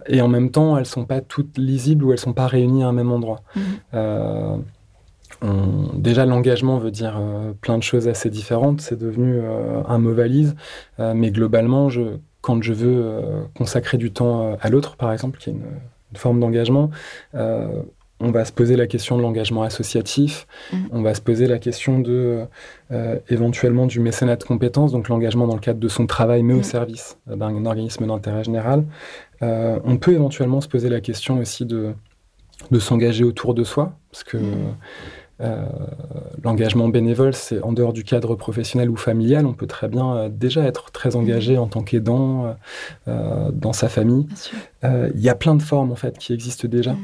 [0.08, 2.88] et en même temps, elles sont pas toutes lisibles ou elles sont pas réunies à
[2.88, 3.41] un même endroit.
[3.55, 3.63] Mhm.
[3.93, 4.58] Euh,
[5.95, 8.82] déjà, l'engagement veut dire euh, plein de choses assez différentes.
[8.82, 9.39] C'est devenu
[9.88, 10.55] un mot valise.
[10.99, 13.21] mais globalement, je, quand je veux
[13.55, 15.63] consacrer du temps à l'autre, par exemple, qui est une,
[16.15, 16.89] forme d'engagement,
[18.19, 20.77] on va se poser la question de l'engagement associatif, mmh.
[20.91, 22.45] on va se poser la question de
[23.29, 26.60] éventuellement du mécénat de compétences, donc l'engagement dans le cadre de son travail, mais au
[26.60, 26.63] mmh.
[26.63, 28.84] service d'un organisme d'intérêt général.
[29.41, 31.93] on peut éventuellement se poser la question aussi de,
[32.71, 34.75] de s'engager autour de soi, parce que mmh.
[35.41, 35.65] Euh,
[36.43, 40.30] l'engagement bénévole, c'est en dehors du cadre professionnel ou familial, on peut très bien euh,
[40.30, 42.58] déjà être très engagé en tant qu'aidant
[43.08, 44.28] euh, dans sa famille.
[44.84, 46.95] Il y a plein de formes en fait qui existent déjà.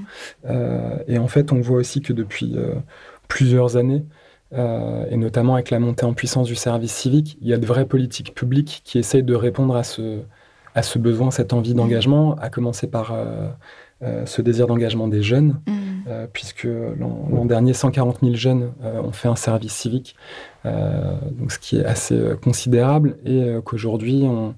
[1.08, 2.56] et en fait, on voit aussi que depuis
[3.28, 4.06] plusieurs années,
[4.54, 7.86] et notamment avec la montée en puissance du service civique, il y a de vraies
[7.86, 10.20] politiques publiques qui essayent de répondre à ce,
[10.74, 13.14] à ce besoin, cette envie d'engagement, à commencer par
[14.02, 15.60] ce désir d'engagement des jeunes.
[16.08, 20.16] Euh, puisque l'an dernier, 140 000 jeunes euh, ont fait un service civique,
[20.64, 24.54] euh, donc ce qui est assez considérable, et qu'aujourd'hui, on,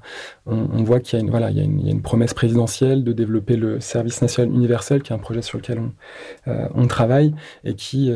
[0.84, 3.80] voit qu'il y, a une, voilà, il y, a une, promesse présidentielle de développer le
[3.80, 8.12] service national universel, qui est un projet sur lequel on, on travaille, et qui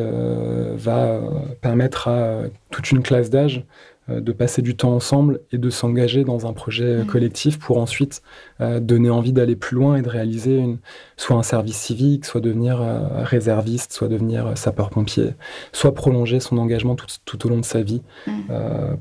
[0.75, 1.21] va
[1.62, 6.24] permettre à toute une classe d'âge euh, de passer du temps ensemble et de s'engager
[6.24, 7.06] dans un projet mmh.
[7.06, 8.21] collectif pour ensuite
[8.60, 10.80] euh, donner envie d'aller plus loin et de réaliser une,
[11.17, 15.36] soit un service civique, soit devenir euh, réserviste, soit devenir sapeur-pompier,
[15.71, 18.32] soit prolonger son engagement tout, au long de sa vie, mmh.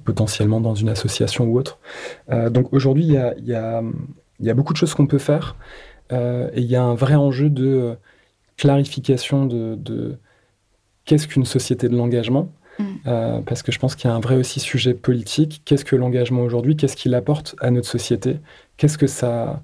[0.05, 1.79] potentiellement dans une association ou autre.
[2.51, 3.83] donc aujourd'hui, il y a,
[4.55, 5.57] beaucoup de choses qu'on peut faire
[6.11, 7.96] et il y a un vrai enjeu de
[8.57, 10.16] clarification de
[11.05, 12.99] qu'est-ce qu'une société de l'engagement Mm.
[13.07, 15.62] Euh, parce que je pense qu'il y a un vrai aussi sujet politique.
[15.64, 16.77] Qu'est-ce que l'engagement aujourd'hui?
[16.77, 18.38] Qu'est-ce qu'il apporte à notre société?
[18.77, 19.62] Qu'est-ce que ça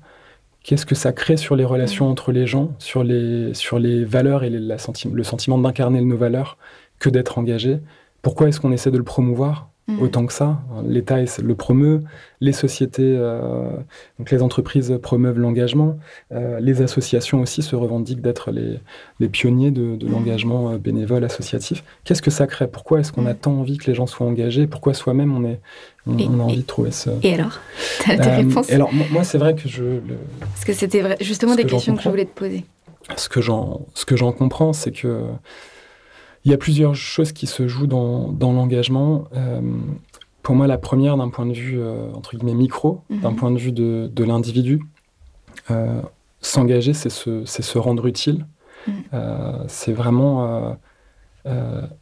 [0.63, 2.11] Qu'est-ce que ça crée sur les relations mm.
[2.11, 4.79] entre les gens, sur les, sur les valeurs et le
[5.23, 6.59] sentiment d'incarner nos valeurs
[6.99, 7.79] que d'être engagé
[8.23, 9.71] Pourquoi est-ce qu'on essaie de le promouvoir?
[9.89, 10.03] Mm.
[10.03, 10.59] autant que ça.
[10.85, 12.03] L'État le promeut,
[12.41, 13.69] les sociétés, euh,
[14.19, 15.97] donc les entreprises promeuvent l'engagement,
[16.33, 18.81] euh, les associations aussi se revendiquent d'être les,
[19.21, 20.11] les, pionniers de, de mm.
[20.11, 21.85] l'engagement euh, bénévole associatif.
[22.03, 22.67] Qu'est-ce que ça crée?
[22.67, 23.29] Pourquoi est-ce qu'on mm.
[23.29, 24.67] a tant envie que les gens soient engagés?
[24.67, 25.61] Pourquoi soi-même on, est,
[26.09, 27.11] on, a envie de trouver ce...
[27.23, 27.61] Et alors?
[28.05, 28.71] T'as tes réponses?
[28.73, 30.01] alors moi c'est vrai que je...
[30.41, 32.65] Parce que c'était justement des questions que je voulais te poser.
[33.15, 35.23] Ce que j'en comprends, c'est que
[36.47, 39.25] il y a plusieurs choses qui se jouent dans, l'engagement.
[39.35, 39.61] Euh,
[40.45, 43.21] pour moi, la première, d'un point de vue, euh, entre guillemets, micro, mhm.
[43.21, 44.81] d'un point de vue de, l'individu,
[45.73, 46.01] euh,
[46.41, 48.47] s'engager, c'est se, se, rendre utile.
[48.87, 49.65] Mhm.
[49.67, 50.79] c'est vraiment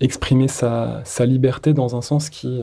[0.01, 2.63] exprimer sa, sa, liberté dans un sens qui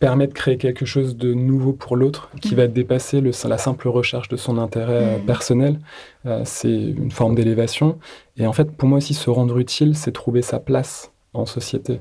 [0.00, 2.56] permet de créer quelque chose de nouveau pour l'autre, qui mm.
[2.56, 5.26] va dépasser le, la simple recherche de son intérêt mm.
[5.26, 5.80] personnel.
[6.26, 7.98] Euh, c'est une forme d'élévation.
[8.36, 12.00] Et en fait, pour moi aussi, se rendre utile, c'est trouver sa place en société.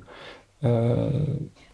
[0.63, 1.09] Euh,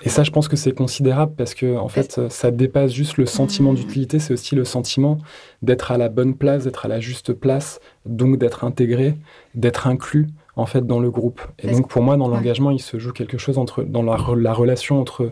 [0.02, 3.26] et ça, je pense que c'est considérable parce que, en fait, ça dépasse juste le
[3.26, 3.76] sentiment mm.
[3.76, 5.18] d'utilité, c'est aussi le sentiment
[5.62, 9.16] d'être à la bonne place, d'être à la juste place, donc d'être intégré,
[9.56, 11.42] d'être inclus en fait dans le groupe.
[11.60, 14.54] Et donc pour moi, dans l'engagement, il se joue quelque chose entre dans la, la
[14.54, 15.32] relation entre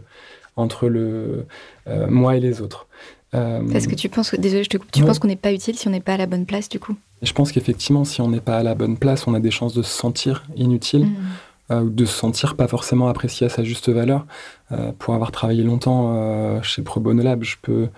[0.58, 1.46] entre le
[1.88, 2.88] euh, moi et les autres.
[3.34, 5.76] Euh, Parce que tu penses, désolé, je te coupe, tu penses qu'on n'est pas utile
[5.78, 6.96] si on n'est pas à la bonne place du coup?
[7.22, 9.74] Je pense qu'effectivement, si on n'est pas à la bonne place, on a des chances
[9.74, 11.06] de se sentir inutile.
[11.06, 11.15] Hmm.
[11.70, 14.26] Euh, ou de se sentir pas forcément apprécié à sa juste valeur.
[15.00, 17.89] pour avoir travaillé longtemps chez Pro Bono Lab, je peux,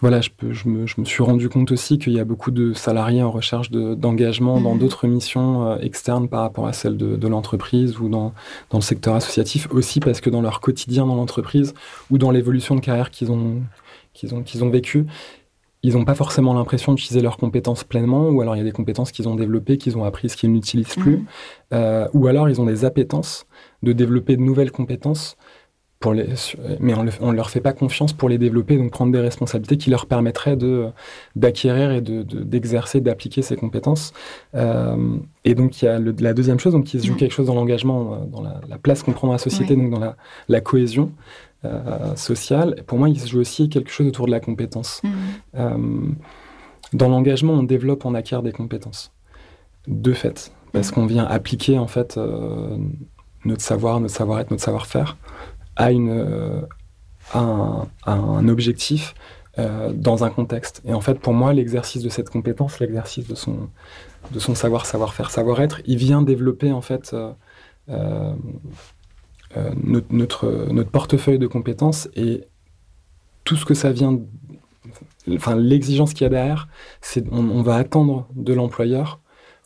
[0.00, 2.50] voilà, je, peux, je, me, je, me, suis rendu compte aussi qu'il y a beaucoup
[2.50, 4.78] de salariés en recherche d'engagement dans mmh.
[4.78, 8.32] d'autres missions euh, externes par rapport à celles de, de l'entreprise ou dans,
[8.70, 11.74] dans, le secteur associatif, aussi parce que dans leur quotidien dans l'entreprise
[12.10, 13.62] ou dans l'évolution de carrière qu'ils ont,
[14.14, 15.06] qu'ils ont, qu'ils ont vécu,
[15.82, 18.72] ils n'ont pas forcément l'impression d'utiliser leurs compétences pleinement, ou alors il y a des
[18.72, 21.26] compétences qu'ils ont développées, qu'ils ont apprises, qu'ils n'utilisent plus, mmh.
[21.74, 23.46] euh, ou alors ils ont des appétences
[23.82, 25.36] de développer de nouvelles compétences
[26.08, 26.28] les,
[26.80, 29.90] mais on ne leur fait pas confiance pour les développer, donc prendre des responsabilités qui
[29.90, 30.86] leur permettraient de,
[31.36, 34.14] d'acquérir et de, d'exercer, d'appliquer ces compétences.
[34.54, 34.96] Euh,
[35.44, 37.54] et donc il y a la deuxième chose, donc qui se joue quelque chose dans
[37.54, 40.16] l'engagement, euh, dans la, place qu'on prend dans la société, donc dans la,
[40.48, 41.12] la cohésion
[41.66, 42.76] euh, sociale.
[42.78, 45.02] Et pour moi, il se joue aussi quelque chose autour de la compétence.
[45.52, 46.14] Mmh.
[46.94, 49.12] dans l'engagement, on développe, on acquiert des compétences,
[49.86, 50.94] de fait, parce mmh.
[50.94, 52.18] qu'on vient appliquer en fait
[53.44, 55.18] notre savoir, notre savoir-être, notre savoir-faire
[55.88, 56.60] une, euh,
[58.06, 59.14] un, objectif
[59.58, 60.82] euh, dans un contexte.
[60.84, 65.80] Et en fait, pour moi, l'exercice de cette compétence, l'exercice de son, savoir, savoir-faire, savoir-être,
[65.86, 67.14] il vient développer en fait
[67.88, 68.32] euh,
[69.82, 72.44] notre, portefeuille de compétences et
[73.44, 74.18] tout ce que ça vient,
[75.32, 76.68] enfin l'exigence qu'il y a derrière,
[77.00, 79.20] c'est on va attendre de l'employeur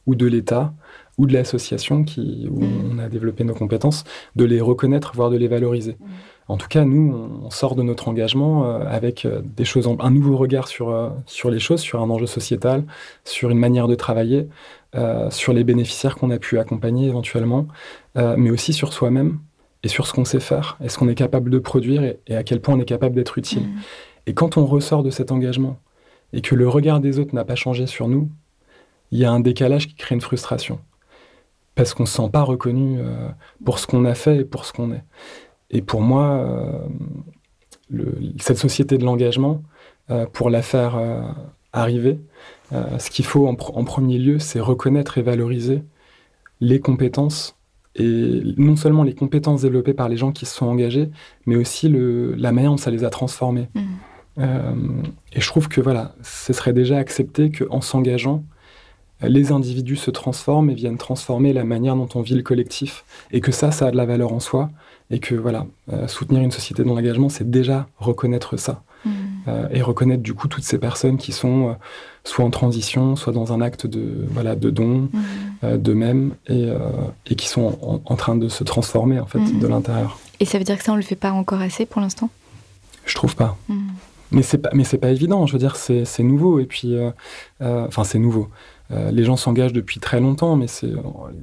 [0.07, 0.74] ou de l'État
[1.18, 2.92] ou de l'association qui, où mm.
[2.92, 4.05] on a développé nos compétences,
[4.37, 5.96] de les reconnaître, voire de les valoriser.
[6.00, 6.05] Mm.
[6.48, 10.11] En tout cas, nous, on sort de notre engagement euh, avec euh, des choses, un
[10.11, 12.85] nouveau regard sur, euh, sur les choses, sur un enjeu sociétal,
[13.24, 14.48] sur une manière de travailler,
[15.31, 17.66] sur les bénéficiaires qu'on a pu accompagner éventuellement,
[18.14, 19.40] mais aussi sur soi-même
[19.83, 22.44] et sur ce qu'on sait faire, et ce qu'on est capable de produire et, à
[22.44, 23.64] quel point on est capable d'être utile?
[23.64, 23.81] Mmh.
[24.27, 25.81] Et quand on ressort de cet engagement
[26.33, 28.31] et que le regard des autres n'a pas changé sur nous,
[29.11, 30.79] il y a un décalage qui crée une frustration.
[31.74, 33.28] Parce qu'on ne se sent pas reconnu euh,
[33.64, 35.02] pour ce qu'on a fait et pour ce qu'on est.
[35.70, 36.87] Et pour moi,
[37.90, 38.06] euh,
[38.38, 39.62] cette société de l'engagement,
[40.10, 40.96] euh, pour la faire
[41.72, 42.20] arriver,
[42.70, 45.82] ce qu'il faut en, premier lieu, c'est reconnaître et valoriser
[46.60, 47.56] les compétences
[47.96, 51.10] et non seulement les compétences développées par les gens qui se sont engagés,
[51.46, 53.68] mais aussi le, la manière dont ça les a transformés.
[53.74, 55.02] Mmh.
[55.32, 58.44] Et je trouve que voilà, ce serait déjà accepté qu'en s'engageant,
[59.28, 63.40] les individus se transforment et viennent transformer la manière dont on vit le collectif, et
[63.40, 64.70] que ça, ça a de la valeur en soi,
[65.10, 68.82] et que voilà, euh, soutenir une société d'engagement, c'est déjà reconnaître ça.
[69.04, 69.10] Mmh.
[69.48, 71.76] Euh, et reconnaître du coup toutes ces personnes qui sont
[72.24, 75.10] soit en transition, soit dans un acte de, voilà, de don
[75.62, 75.76] mmh.
[75.76, 76.68] d'eux-mêmes et,
[77.26, 79.58] et, qui sont en, train de se transformer en fait mmh.
[79.58, 80.18] de l'intérieur.
[80.40, 82.30] Et ça veut dire que ça, on le fait pas encore assez pour l'instant?
[83.04, 83.58] Je trouve pas.
[84.30, 85.46] Mais c'est pas, mais c'est pas évident.
[85.46, 86.58] Je veux dire, c'est, c'est nouveau.
[86.58, 87.10] Et puis, euh,
[87.60, 88.48] euh, enfin, c'est nouveau.
[88.90, 90.90] Euh, les gens s'engagent depuis très longtemps, mais c'est,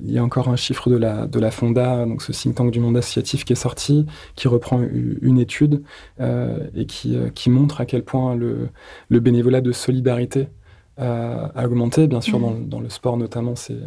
[0.03, 2.71] il y a encore un chiffre de la, de la Fonda, donc ce think tank
[2.71, 4.79] du monde associatif qui est sorti, qui reprend
[5.21, 5.81] une étude
[6.19, 8.69] et qui, qui montre à quel point le,
[9.09, 10.49] le bénévolat de solidarité
[10.97, 12.05] a augmenté.
[12.05, 12.41] Bien sûr, mmh.
[12.43, 13.77] dans, dans, le sport notamment, c'est,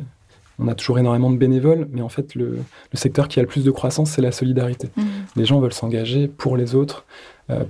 [0.59, 2.59] on a toujours énormément de bénévoles, mais en fait, le,
[2.93, 4.91] le secteur qui a le plus de croissance, c'est la solidarité.
[4.97, 5.03] Mmh.
[5.37, 7.05] Les gens veulent s'engager pour les autres,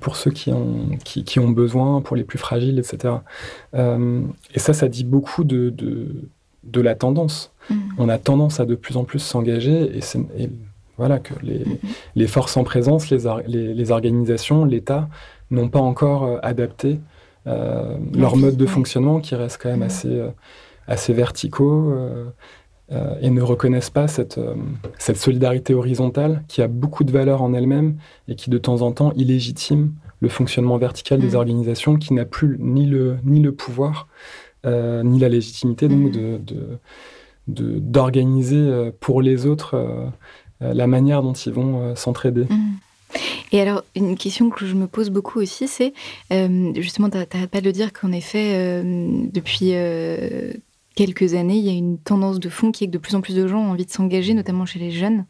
[0.00, 3.14] pour ceux qui ont, qui, qui, ont besoin, pour les plus fragiles, etc.
[3.74, 4.20] Euh,
[4.54, 6.28] et ça, ça dit beaucoup de, de,
[6.62, 7.52] de la tendance.
[7.70, 7.74] Mm.
[7.98, 10.00] On a tendance à de plus en plus s'engager et,
[10.38, 10.50] et,
[10.96, 11.78] voilà que les, mm-hmm.
[12.14, 15.08] les, forces en présence, les, les, les organisations, l'État
[15.50, 17.00] n'ont pas encore euh, adapté
[17.46, 19.82] leur mode de fonctionnement qui reste quand même mm.
[19.82, 20.22] assez,
[20.86, 21.90] assez verticaux.
[21.92, 22.26] Euh,
[22.90, 24.54] et ne reconnaissent pas cette, euh,
[24.98, 27.96] cette solidarité horizontale qui a beaucoup de valeur en elle-même
[28.28, 31.36] et qui de temps en temps illégitime le fonctionnement vertical des mm.
[31.36, 34.06] organisations qui n'a plus ni le, ni le pouvoir
[34.66, 36.44] euh, ni la légitimité donc mm.
[36.44, 40.10] de, d'organiser pour les autres
[40.60, 42.44] la manière dont ils vont s'entraider.
[42.44, 42.72] Mm.
[43.52, 45.92] Et alors, une question que je me pose beaucoup aussi, c'est
[46.74, 49.74] justement, tu n'arrêtes pas de le dire qu'en effet, depuis
[50.94, 53.20] quelques années, il y a une tendance de fond qui est que de plus en
[53.20, 55.26] plus de gens ont envie de s'engager, notamment chez les jeunes.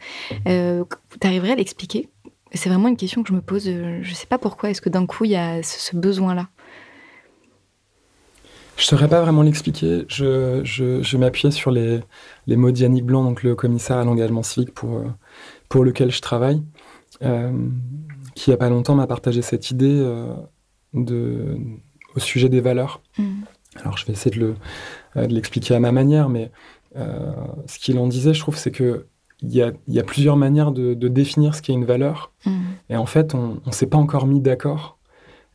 [0.47, 0.85] Euh,
[1.21, 2.09] tu arriverais à l'expliquer?
[2.53, 3.69] C'est vraiment une question que je me pose.
[3.69, 4.71] Euh, je ne sais pas pourquoi.
[4.71, 6.49] Est-ce que d'un coup, il y a ce, besoin-là?
[8.77, 10.05] Je ne saurais pas vraiment l'expliquer.
[10.09, 12.01] Je, je, m'appuyais sur les,
[12.47, 15.05] les mots d'Yannick Blanc, donc le commissaire à l'engagement civique pour, euh,
[15.69, 16.63] pour lequel je travaille,
[17.23, 17.53] euh,
[18.35, 20.05] qui il n'y a pas longtemps m'a partagé cette idée
[20.93, 21.57] de,
[22.17, 23.01] au sujet des valeurs.
[23.19, 23.34] Mmh.
[23.85, 24.55] Alors je vais essayer de le,
[25.17, 26.51] euh, de l'expliquer à ma manière, mais
[26.97, 27.33] euh,
[27.67, 29.07] ce qu'il en disait, je trouve, c'est que
[29.43, 32.33] il y, a, y, a, plusieurs manières de, définir ce qu'est une valeur.
[32.47, 32.61] Mm.
[32.89, 34.97] Et en fait, on ne s'est pas encore mis d'accord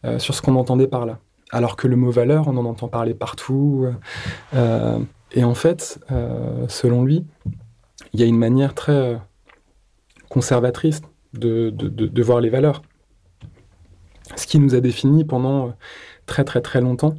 [0.05, 1.17] euh, sur ce qu'on entendait par là.
[1.49, 3.87] Alors que le mot valeur, on en entend parler partout.
[4.53, 5.99] et en fait,
[6.67, 7.25] selon lui,
[8.13, 9.19] il y a une manière très
[10.29, 11.01] conservatrice
[11.33, 12.83] de, de, de, voir les valeurs.
[14.35, 15.73] Ce qui nous a défini pendant
[16.27, 17.15] très très très longtemps,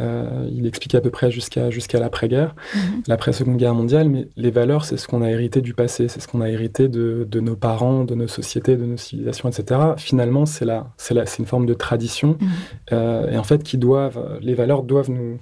[0.00, 3.02] euh, il explique à peu près jusqu'à jusqu'à l'après-guerre, mhm.
[3.08, 6.28] l'après-seconde guerre mondiale, mais les valeurs, c'est ce qu'on a hérité du passé, c'est ce
[6.28, 9.80] qu'on a hérité de, de, nos parents, de nos sociétés, de nos civilisations, etc.
[9.96, 12.48] Finalement, c'est la, c'est une forme de tradition, mhm.
[12.92, 15.38] euh, et en fait, qui doivent, les valeurs doivent nous,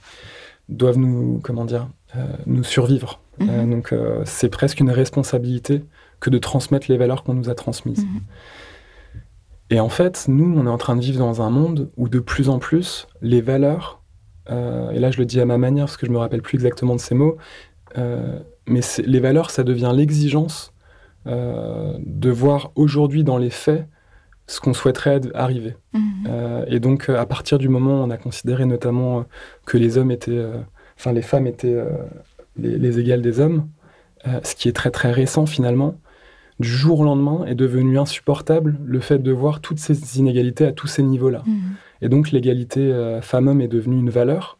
[0.68, 3.20] doivent nous, comment dire, euh, nous survivre.
[3.38, 3.70] Mhm.
[3.70, 5.82] donc, c'est presque une responsabilité
[6.20, 8.06] que de transmettre les valeurs qu'on nous a transmises.
[9.68, 12.20] Et en fait, nous, on est en train de vivre dans un monde où de
[12.20, 14.00] plus en plus, les valeurs
[14.50, 16.56] euh, et là je le dis à ma manière parce que je me rappelle plus
[16.56, 17.36] exactement de ces mots,
[17.98, 20.72] euh, mais les valeurs, ça devient l'exigence
[21.26, 23.86] euh, de voir aujourd'hui dans les faits
[24.46, 25.76] ce qu'on souhaiterait arriver.
[25.92, 26.64] Mhm.
[26.68, 29.24] et donc à partir du moment où on a considéré notamment
[29.64, 30.44] que les hommes étaient,
[30.96, 31.76] enfin les femmes étaient
[32.56, 33.68] les, les, égales des hommes,
[34.44, 35.96] ce qui est très très récent finalement,
[36.60, 40.72] du jour au lendemain est devenu insupportable le fait de voir toutes ces inégalités à
[40.72, 41.42] tous ces niveaux-là.
[41.46, 41.60] Mhm.
[42.02, 44.58] Et donc l'égalité euh, femmes-hommes est devenue une valeur,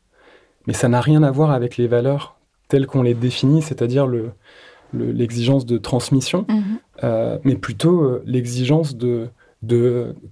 [0.67, 4.09] mais ça n'a rien à voir avec les valeurs telles qu'on les définit, c'est-à-dire
[4.93, 6.63] l'exigence de transmission, mhm.
[7.05, 9.29] euh, mais plutôt euh, l'exigence de,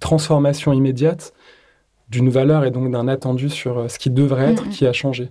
[0.00, 1.32] transformation immédiate
[2.08, 4.70] d'une valeur et donc d'un attendu sur ce qui devrait être, mhm.
[4.70, 5.30] qui a changé.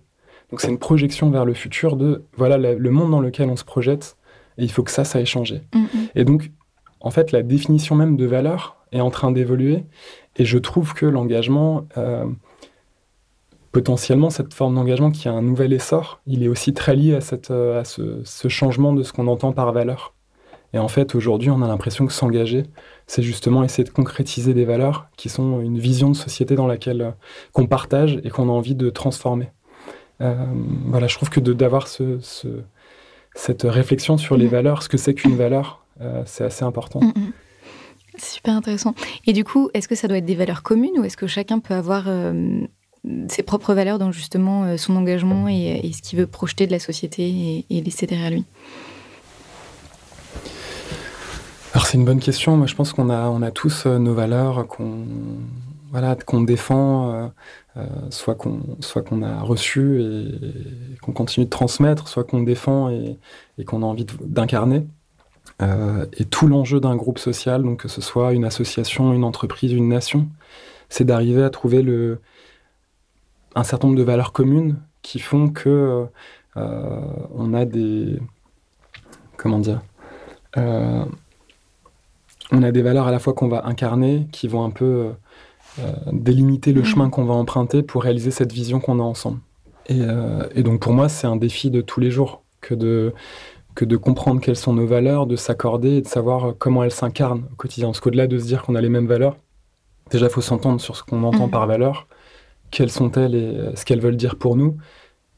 [0.49, 3.63] Donc c'est une projection vers le futur de voilà le monde dans lequel on se
[3.63, 4.17] projette
[4.57, 5.61] et il faut que ça, ça ait changé.
[5.73, 5.87] Mhm.
[6.15, 6.51] Et donc,
[6.99, 9.83] en fait, la définition même de valeur est en train d'évoluer
[10.35, 12.25] et je trouve que l'engagement, euh,
[13.71, 17.21] potentiellement, cette forme d'engagement qui a un nouvel essor, il est aussi très lié à,
[17.21, 20.13] cette, à ce, ce changement de ce qu'on entend par valeur.
[20.73, 22.63] Et en fait, aujourd'hui, on a l'impression que s'engager,
[23.05, 27.13] c'est justement essayer de concrétiser des valeurs qui sont une vision de société dans laquelle
[27.51, 29.51] qu'on partage et qu'on a envie de transformer.
[30.21, 30.33] Euh,
[30.87, 32.47] voilà, je trouve que d'avoir ce, ce,
[33.35, 34.49] cette réflexion sur les mm.
[34.51, 37.01] valeurs, ce que c'est qu'une valeur, euh, c'est assez important.
[37.01, 37.33] Mm, mm.
[38.17, 38.93] Super intéressant.
[39.25, 41.59] Et du coup, est-ce que ça doit être des valeurs communes ou est-ce que chacun
[41.59, 42.61] peut avoir euh,
[43.27, 47.23] ses propres valeurs dans justement son engagement et, ce qu'il veut projeter de la société
[47.23, 48.45] et, et laisser derrière lui?
[51.73, 52.55] Alors c'est une bonne question.
[52.55, 55.05] Moi, je pense qu'on a, on a tous nos valeurs qu'on
[55.93, 57.31] voilà, défend,
[58.09, 63.19] soit qu'on soit qu'on a reçu et, qu'on continue de transmettre, soit qu'on défend et,
[63.59, 64.87] et qu'on a envie d'incarner.
[65.61, 69.71] Euh, et tout l'enjeu d'un groupe social, donc que ce soit une association, une entreprise,
[69.71, 70.27] une nation,
[70.89, 72.19] c'est d'arriver à trouver le,
[73.55, 76.05] un certain nombre de valeurs communes qui font que
[76.57, 77.01] euh,
[77.35, 78.19] on a des
[79.37, 79.81] comment dire
[80.57, 81.05] euh,
[82.51, 85.11] on a des valeurs à la fois qu'on va incarner, qui vont un peu
[86.11, 86.85] délimiter le mmh.
[86.85, 89.39] chemin qu'on va emprunter pour réaliser cette vision qu'on a ensemble.
[89.87, 90.01] Et,
[90.53, 93.13] et donc pour moi, c'est un défi de tous les jours que de
[93.75, 97.45] que de comprendre quelles sont nos valeurs, de s'accorder et de savoir comment elles s'incarnent
[97.51, 97.87] au quotidien.
[97.87, 99.37] Parce qu'au-delà de se dire qu'on a les mêmes valeurs,
[100.11, 101.51] déjà, il faut s'entendre sur ce qu'on entend mm.
[101.51, 102.07] par valeur,
[102.71, 104.77] quelles sont-elles et euh, ce qu'elles veulent dire pour nous,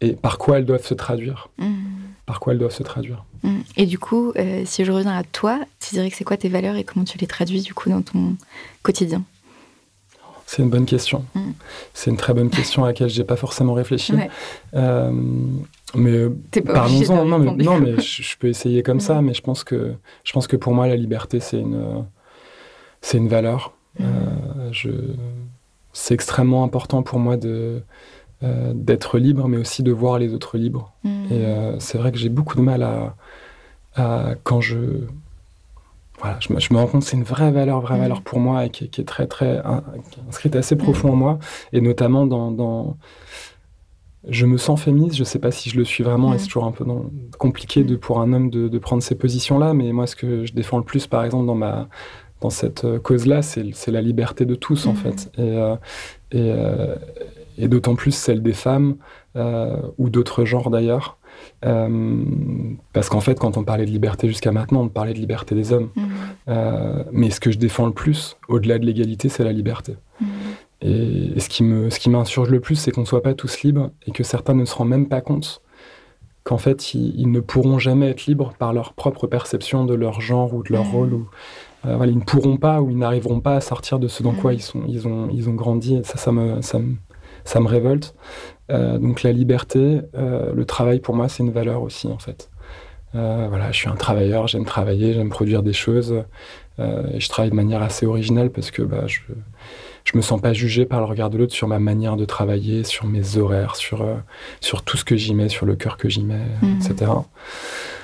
[0.02, 1.50] et par quoi elles doivent se traduire.
[1.58, 1.74] Mm.
[2.26, 3.24] Par quoi elles doivent se traduire.
[3.44, 3.60] Mm.
[3.78, 6.50] Et du coup, euh, si je reviens à toi, tu dirais que c'est quoi tes
[6.50, 8.36] valeurs et comment tu les traduis du coup dans ton
[8.84, 9.24] quotidien?
[10.46, 11.26] C'est une bonne question.
[11.94, 14.14] C'est une très bonne question à laquelle je n'ai pas forcément réfléchi.
[14.76, 15.12] Euh,
[15.96, 17.26] mais parlons-en.
[17.26, 20.48] Non, mais, non, mais je, peux essayer comme ça, mais je pense que je pense
[20.48, 22.06] que pour moi la liberté c'est une
[23.02, 23.74] c'est une valeur.
[24.02, 24.90] Euh, je
[25.94, 27.82] c'est extrêmement important pour moi de
[28.44, 30.94] euh, d'être libre, mais aussi de voir les autres libres.
[31.04, 31.26] Mm.
[31.32, 33.16] Et euh, c'est vrai que j'ai beaucoup de mal à,
[33.96, 34.78] à quand je
[36.20, 38.02] voilà, je me, je me rends compte que c'est une vraie valeur, vraie mm.
[38.02, 39.62] valeur pour moi et qui, qui est très très
[40.28, 41.40] inscrite assez profond en moi,
[41.74, 42.98] et notamment dans, dans
[44.28, 46.48] je me sens féministe, je ne sais pas si je le suis vraiment, et c'est
[46.48, 46.86] toujours un peu
[47.38, 50.78] compliqué de, pour un homme de, prendre ces positions-là, mais moi, ce que je défends
[50.78, 51.88] le plus, par exemple, dans, ma,
[52.42, 54.96] dans cette euh, cause-là, c'est la liberté de tous, en mmh.
[54.96, 55.32] fait.
[55.38, 55.76] Et, euh,
[56.36, 56.96] euh,
[57.58, 58.98] et, d'autant plus celle des femmes,
[59.98, 61.18] ou d'autres genres d'ailleurs.
[61.62, 65.74] parce qu'en fait, quand on parlait de liberté jusqu'à maintenant, on parlait de liberté des
[65.74, 65.90] hommes.
[65.96, 66.54] Mmh.
[67.12, 69.96] mais ce que je défends le plus, au-delà de l'égalité, c'est la liberté.
[70.84, 70.88] Mmh.
[70.88, 73.64] Et, ce qui me, ce qui m'insurge le plus, c'est qu'on ne soit pas tous
[73.64, 75.62] libres et que certains ne se rendent même pas compte
[76.46, 80.54] qu'en fait, ils, ne pourront jamais être libres par leur propre perception de leur genre
[80.54, 81.14] ou de leur rôle.
[81.16, 81.30] Ou,
[81.86, 84.34] euh, voilà, ils ne pourront pas ou ils n'arriveront pas à sortir de ce dans
[84.34, 85.96] quoi ils, sont, ils, ont, ils ont grandi.
[85.96, 86.94] Et ça, ça me, ça me,
[87.46, 88.14] ça me révolte.
[88.72, 92.52] Euh, donc la liberté, euh, le travail, pour moi, c'est une valeur aussi, en fait.
[93.14, 96.14] voilà, je suis un travailleur, j'aime travailler, j'aime produire des choses.
[96.78, 99.20] et je travaille de manière assez originale parce que bah, je
[100.06, 102.84] je me sens pas jugé par le regard de l'autre sur ma manière de travailler,
[102.84, 104.16] sur mes horaires, sur, euh,
[104.62, 106.80] sur tout ce que j'y mets, sur le cœur que j'y mets, mhm.
[106.80, 107.12] etc.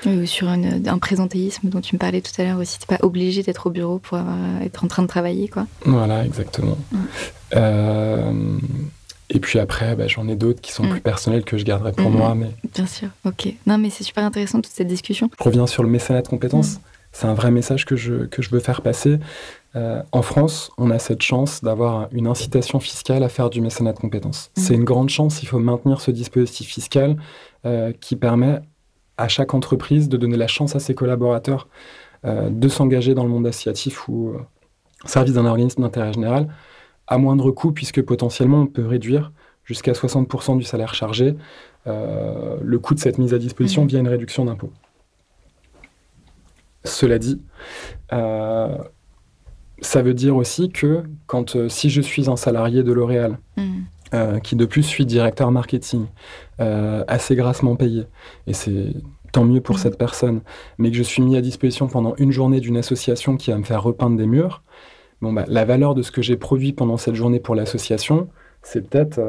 [0.07, 2.79] Ou sur un présentéisme dont tu me parlais tout à l'heure aussi.
[2.79, 4.19] Tu pas obligé d'être au bureau pour
[4.63, 5.67] être en train de travailler, quoi.
[5.85, 6.77] Voilà, exactement.
[7.55, 8.57] Euh,
[9.29, 10.91] et puis après, bah, j'en ai d'autres qui sont mhm.
[10.91, 12.35] plus personnels que je garderai pour moi.
[12.35, 12.49] Mais...
[12.73, 13.53] Bien sûr, ok.
[13.65, 15.29] Non, mais c'est super intéressant toute cette discussion.
[15.37, 16.79] Je reviens sur le mécénat de compétences.
[17.13, 19.19] C'est un vrai message que je, que je veux faire passer.
[19.75, 23.93] Euh, en France, on a cette chance d'avoir une incitation fiscale à faire du mécénat
[23.93, 24.51] de compétences.
[24.57, 24.61] Mmh.
[24.61, 27.15] C'est une grande chance, il faut maintenir ce dispositif fiscal
[27.65, 28.61] euh, qui permet
[29.17, 31.67] à chaque entreprise de donner la chance à ses collaborateurs
[32.25, 34.33] euh, de s'engager dans le monde associatif ou
[35.05, 36.47] service d'un organisme d'intérêt général
[37.07, 39.31] à moindre coût, puisque potentiellement on peut réduire
[39.63, 41.35] jusqu'à 60% du salaire chargé
[41.85, 43.87] le coût de cette mise à disposition mmh.
[43.87, 44.71] via une réduction d'impôt.
[46.83, 47.41] Cela dit,
[49.81, 53.63] ça veut dire aussi que quand, euh, si je suis un salarié de L'Oréal, mm.
[54.13, 56.05] euh, qui de plus suis directeur marketing,
[56.59, 58.05] euh, assez grassement payé,
[58.47, 58.93] et c'est
[59.31, 59.79] tant mieux pour mm.
[59.79, 60.41] cette personne,
[60.77, 63.63] mais que je suis mis à disposition pendant une journée d'une association qui va me
[63.63, 64.61] faire repeindre des murs,
[65.21, 68.29] bon, bah, la valeur de ce que j'ai produit pendant cette journée pour l'association,
[68.61, 69.19] c'est peut-être,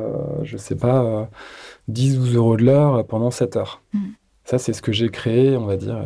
[0.43, 1.31] je ne sais pas,
[1.89, 3.81] 10 12 euros de l'heure pendant 7 heures.
[3.95, 4.01] Mm.
[4.45, 6.05] Ça, c'est ce que j'ai créé, on va dire.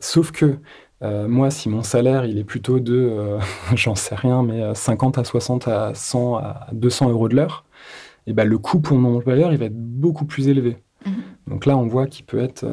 [0.00, 0.56] Sauf que
[1.02, 3.38] euh, moi, si mon salaire, il est plutôt de, euh,
[3.74, 7.64] j'en sais rien, mais 50 euh, à 60 à 100 à 200 euros de l'heure,
[8.26, 10.76] et ben, le coût pour mon employeur, il va être beaucoup plus élevé.
[11.06, 11.14] Mhm.
[11.46, 12.66] Donc là, on voit qu'il peut être,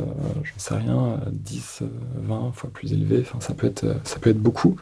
[0.44, 1.84] j'en sais rien, 10,
[2.16, 3.22] 20 fois plus élevé.
[3.22, 4.76] Enfin, ça peut être, ça peut être beaucoup.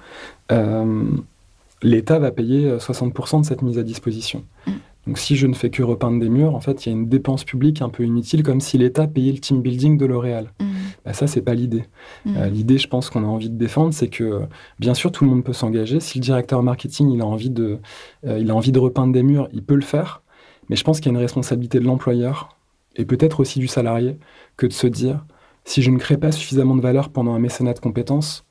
[1.84, 4.46] L'État va payer 60% de cette mise à disposition.
[4.66, 4.74] Mhm.
[5.06, 7.10] Donc si je ne fais que repeindre des murs, en fait, il y a une
[7.10, 10.54] dépense publique un peu inutile, comme si l'État payait le team building de L'Oréal.
[10.60, 10.72] Ça, mmh.
[11.06, 11.86] Bah, ça, c'est pas l'idée.
[12.26, 12.38] Mmh.
[12.38, 14.44] Euh, l'idée, je pense qu'on a envie de défendre, c'est que,
[14.80, 16.00] bien sûr, tout le monde peut s'engager.
[16.00, 17.80] Si le directeur marketing, il a envie de,
[18.26, 20.22] euh, il a envie de repeindre des murs, il peut le faire.
[20.70, 22.58] Mais je pense qu'il y a une responsabilité de l'employeur
[22.96, 24.18] et peut-être aussi du salarié
[24.56, 25.26] que de se dire,
[25.66, 28.46] si je ne crée pas suffisamment de valeur pendant un mécénat de compétences,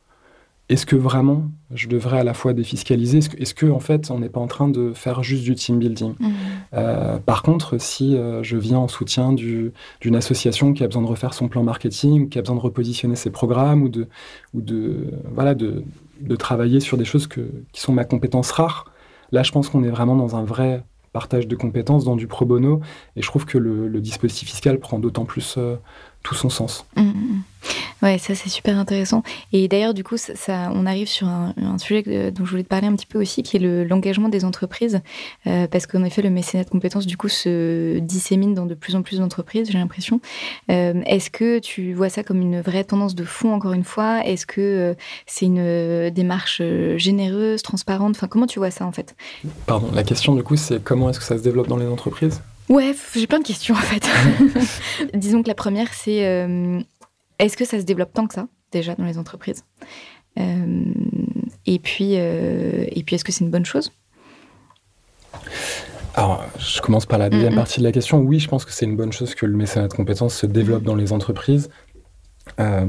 [0.73, 3.19] est-ce que vraiment je devrais à la fois défiscaliser?
[3.19, 6.15] Est-ce que, en fait, on n'est pas en train de faire juste du team building?
[6.19, 6.31] Mmh.
[6.75, 11.07] euh, Par contre, si euh, je viens en soutien d'une association qui a besoin de
[11.07, 14.09] refaire son plan marketing, qui a besoin de repositionner ses programmes, ou de,
[14.55, 15.85] ou de, voilà, de,
[16.21, 17.43] de travailler sur des choses que,
[17.73, 18.91] qui sont ma compétence rare,
[19.31, 22.47] là, je pense qu'on est vraiment dans un vrai partage de compétences, dans du pro
[22.47, 22.81] bono,
[23.17, 25.77] et je trouve que le, dispositif fiscal prend d'autant plus euh,
[26.23, 26.87] tout son sens.
[26.97, 27.41] Mmh.
[28.03, 29.23] Ouais, ça c'est super intéressant.
[29.53, 32.89] Et d'ailleurs, du coup, ça, on arrive sur un, sujet dont je voulais te parler
[32.89, 35.01] un petit peu aussi, qui est l'engagement des entreprises,
[35.47, 38.97] euh, parce qu'en effet, le mécénat de compétences, du coup, se dissémine dans de plus
[38.97, 40.21] en plus d'entreprises, j'ai l'impression.
[40.71, 44.27] Euh, est-ce que tu vois ça comme une vraie tendance de fond, encore une fois?
[44.27, 44.95] Est-ce que euh,
[45.27, 46.61] c'est une démarche
[46.97, 48.17] généreuse, transparente?
[48.17, 49.15] Enfin, comment tu vois ça, en fait?
[49.67, 52.43] Pardon, la question, du coup, c'est comment est-ce que ça se développe dans les entreprises?
[52.73, 54.09] Ouais, j'ai plein de questions en fait.
[55.15, 56.23] Disons que la première, c'est
[57.39, 59.65] est-ce que ça se développe tant que ça, déjà, dans les entreprises?
[60.39, 60.85] Euh,
[61.67, 63.93] Et puis, euh, et puis est-ce que c'est une bonne chose?
[66.15, 68.19] Alors, je commence par la deuxième partie de la question.
[68.19, 70.83] Oui, je pense que c'est une bonne chose que le mécénat de compétences se développe
[70.83, 71.71] dans les entreprises.
[72.61, 72.87] Euh,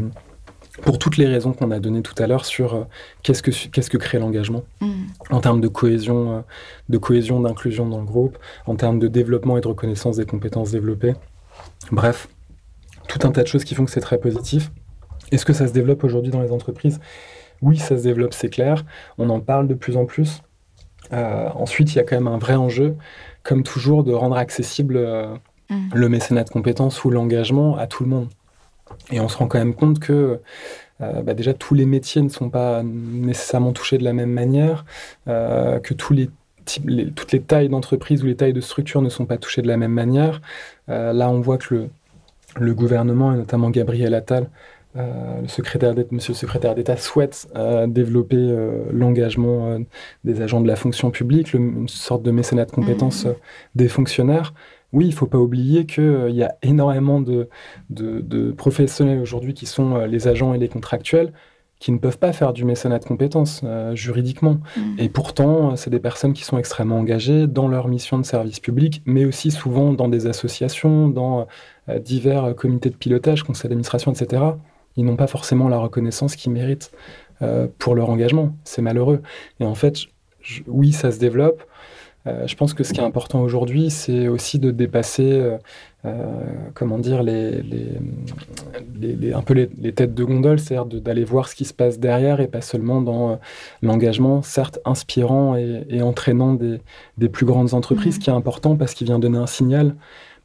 [0.82, 2.88] pour toutes les raisons qu'on a données tout à l'heure sur
[3.21, 4.91] qu'est-ce que qu'est-ce que crée l'engagement mm.
[5.30, 6.43] en termes de cohésion,
[6.89, 10.71] de cohésion, d'inclusion dans le groupe, en termes de développement et de reconnaissance des compétences
[10.71, 11.13] développées.
[11.91, 12.28] Bref,
[13.07, 14.71] tout un tas de choses qui font que c'est très positif.
[15.32, 16.99] Est-ce que ça se développe aujourd'hui dans les entreprises?
[17.61, 18.86] Oui, ça se développe, c'est clair.
[19.17, 20.41] On en parle de plus en plus.
[21.11, 22.95] Euh, ensuite, il y a quand même un vrai enjeu,
[23.43, 25.34] comme toujours, de rendre accessible euh,
[25.69, 25.89] mm.
[25.93, 28.28] le mécénat de compétences ou l'engagement à tout le monde.
[29.11, 30.39] Et on se rend quand même compte que
[31.01, 34.85] euh, bah déjà tous les métiers ne sont pas nécessairement touchés de la même manière,
[35.25, 36.29] que tous les
[37.15, 39.75] toutes les tailles d'entreprise ou les tailles de structure ne sont pas touchées de la
[39.75, 40.41] même manière.
[40.87, 41.89] là, on voit que le,
[42.57, 44.49] le gouvernement, et notamment Gabriel Attal,
[44.95, 49.79] euh, le secrétaire monsieur le secrétaire d'État, souhaite euh, développer euh, l'engagement
[50.23, 53.33] des agents de la fonction publique, une sorte de mécénat de compétences mmh.
[53.75, 54.53] des fonctionnaires.
[54.93, 57.49] Oui, il ne faut pas oublier qu'il y a énormément de,
[57.89, 61.33] de professionnels aujourd'hui qui sont les agents et les contractuels
[61.83, 64.61] qui ne peuvent pas faire du mécénat de compétences euh, juridiquement.
[64.77, 64.99] Mm.
[64.99, 69.01] Et pourtant, c'est des personnes qui sont extrêmement engagées dans leur mission de service public,
[69.05, 71.45] mais aussi souvent dans des associations, dans
[71.89, 74.43] euh, divers comités de pilotage, conseils d'administration, etc.
[74.95, 76.93] Ils n'ont pas forcément la reconnaissance qu'ils méritent
[77.41, 78.55] euh, pour leur engagement.
[78.63, 79.21] C'est malheureux.
[79.59, 79.97] Et en fait,
[80.67, 81.63] oui, ça se développe.
[82.26, 85.57] Je pense que ce qui est important aujourd'hui, c'est aussi de dépasser
[86.05, 86.11] euh,
[86.74, 91.63] comment dire, les, les, un peu les, têtes de gondole, c'est-à-dire d'aller voir ce qui
[91.63, 93.36] se passe derrière et pas seulement dans euh,
[93.82, 98.19] l'engagement, certes inspirant et, entraînant des, plus grandes entreprises, mmh.
[98.19, 99.95] qui est important parce qu'il vient donner un signal,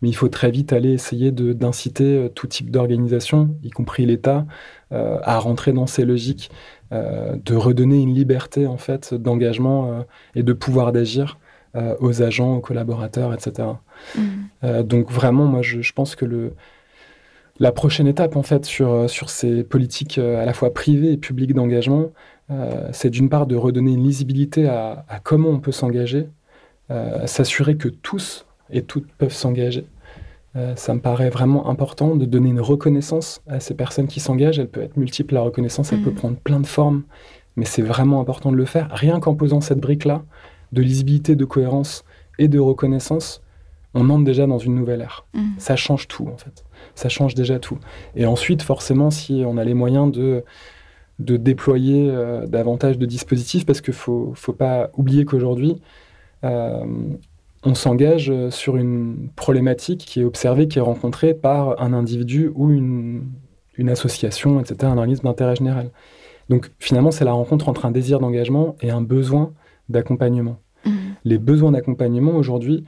[0.00, 4.46] mais il faut très vite aller essayer d'inciter euh, tout type d'organisation, y compris l'État,
[4.90, 6.50] à rentrer dans ces logiques,
[6.90, 11.38] de redonner une liberté en fait d'engagement et de pouvoir d'agir
[11.74, 13.68] aux agents, aux collaborateurs, etc.
[14.14, 14.20] Mm.
[14.64, 16.54] Euh, donc vraiment, moi, je, pense que le,
[17.58, 21.12] la prochaine étape, en fait, sur, euh, sur ces politiques euh, à la fois privées
[21.12, 22.10] et publiques d'engagement,
[22.92, 26.30] c'est d'une part de redonner une lisibilité à, comment on peut s'engager,
[27.26, 29.84] s'assurer que tous et toutes peuvent s'engager.
[30.74, 34.58] ça me paraît vraiment important de donner une reconnaissance à ces personnes qui s'engagent.
[34.58, 36.14] Elle peut être multiple, la reconnaissance, elle peut mm.
[36.14, 37.02] prendre plein de formes,
[37.56, 38.88] mais c'est vraiment important de le faire.
[38.92, 40.22] Rien qu'en posant cette brique-là,
[40.72, 42.04] de lisibilité, de cohérence
[42.38, 43.42] et de reconnaissance,
[43.94, 45.26] on entre déjà dans une nouvelle ère.
[45.34, 45.58] Mm.
[45.58, 46.64] Ça change tout, en fait.
[46.94, 47.78] Ça change déjà tout.
[48.14, 50.44] Et ensuite, forcément, si on a les moyens de,
[51.18, 55.80] de déployer euh, davantage de dispositifs, parce qu'il ne faut, faut, pas oublier qu'aujourd'hui,
[56.44, 56.84] euh,
[57.64, 62.70] on s'engage sur une problématique qui est observée, qui est rencontrée par un individu ou
[62.70, 63.24] une,
[63.76, 65.90] une association, etc., un organisme d'intérêt général.
[66.48, 69.52] Donc finalement, c'est la rencontre entre un désir d'engagement et un besoin
[69.88, 70.58] d'accompagnement.
[70.84, 70.90] Mm.
[71.24, 72.84] Les besoins d'accompagnement aujourd'hui,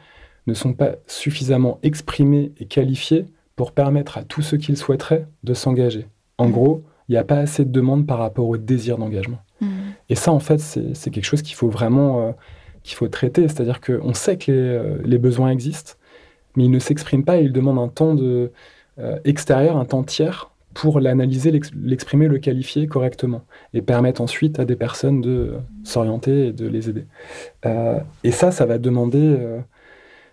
[0.47, 3.27] ne sont pas suffisamment exprimés et qualifiés
[3.57, 6.07] pour permettre à tous ceux qui le souhaiteraient de s'engager.
[6.39, 6.53] En mmh.
[6.53, 9.39] gros, il n'y a pas assez de demandes par rapport au désir d'engagement.
[9.61, 9.69] Mmh.
[10.09, 12.33] Et ça, en fait, c'est quelque chose qu'il faut vraiment euh,
[12.83, 13.49] qu'il faut traiter.
[13.49, 15.93] C'est-à-dire qu'on sait que euh, les, besoins existent,
[16.57, 18.53] mais ils ne s'expriment pas et ils demandent un temps de,
[18.99, 23.43] euh, extérieur, un temps tiers pour l'analyser, l'exprimer, le qualifier correctement
[23.75, 25.55] et permettre ensuite à des personnes de
[25.85, 27.07] s'orienter et de les aider.
[28.25, 29.37] et ça, ça va demander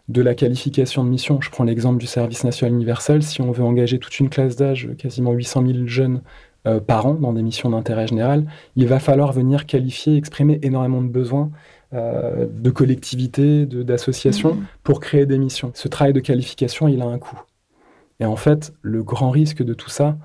[0.07, 1.41] de la qualification de mission.
[1.41, 3.23] Je prends l'exemple du service national universel.
[3.23, 6.21] Si on veut engager toute une classe d'âge, quasiment 800 000 jeunes
[6.65, 11.01] euh, par an dans des missions d'intérêt général, il va falloir venir qualifier, exprimer énormément
[11.01, 11.51] de besoins
[11.93, 15.71] euh, de collectivités, d'associations pour créer des missions.
[15.73, 17.39] Ce travail de qualification, il a un coût.
[18.19, 20.17] Et en fait, le grand risque de tout ça,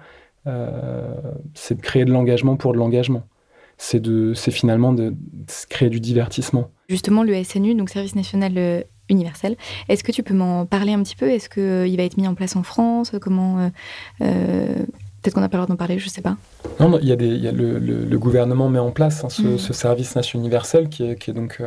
[0.47, 1.15] euh,
[1.55, 3.25] c'est de créer de l'engagement pour de l'engagement.
[3.79, 5.15] C'est finalement de,
[5.69, 6.71] créer du divertissement.
[6.89, 9.57] Justement, le SNU, donc Service national universel.
[9.89, 11.31] Est-ce que tu peux m'en parler un petit peu?
[11.31, 13.13] Est-ce qu'il euh, va être mis en place en France?
[13.21, 13.69] Comment euh,
[14.23, 14.75] euh,
[15.21, 16.37] Peut-être qu'on n'a pas le droit d'en parler, je ne sais pas.
[16.81, 19.57] Non, il y a, des, y a le, gouvernement met en place hein, mm.
[19.57, 21.63] ce, service national universel qui est, qui est donc,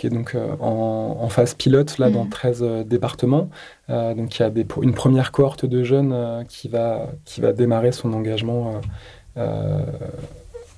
[0.00, 2.84] qui est donc en, phase pilote là, dans 13 mm.
[2.84, 3.50] départements.
[3.88, 7.92] donc il y a des, une première cohorte de jeunes qui, va, qui va démarrer
[7.92, 8.80] son engagement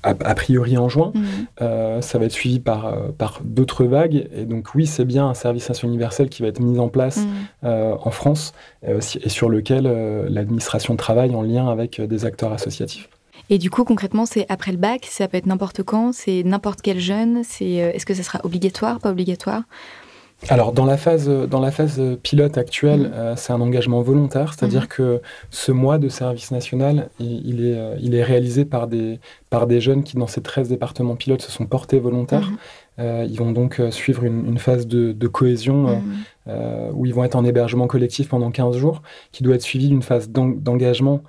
[0.03, 1.13] a, priori en juin.
[1.61, 4.29] Euh, ça va être suivi par, euh, par d'autres vagues.
[4.35, 7.21] Et donc oui, c'est bien un service national universel qui va être mis en place
[7.65, 8.53] euh, en France
[8.87, 9.85] et, sur lequel
[10.29, 13.09] l'administration travaille en lien avec des acteurs associatifs.
[13.53, 16.81] Et du coup, concrètement, c'est après le bac, ça peut être n'importe quand, c'est n'importe
[16.81, 19.65] quel jeune, c'est, est-ce que ça sera obligatoire, pas obligatoire?
[20.49, 23.13] Alors dans la phase, dans la phase pilote actuelle, mm.
[23.15, 24.89] euh, c'est un engagement volontaire, c'est-à-dire mm.
[24.89, 29.67] que ce mois de service national, il, est, euh, il est réalisé par des, par
[29.67, 32.51] des jeunes qui, dans ces 13 départements pilotes, se sont portés volontaires.
[32.51, 32.57] Mm.
[33.01, 36.03] Euh, ils vont donc suivre une, phase de, cohésion
[36.47, 40.03] où ils vont être en hébergement collectif pendant 15 jours, qui doit être suivie d'une
[40.03, 41.23] phase d'engagement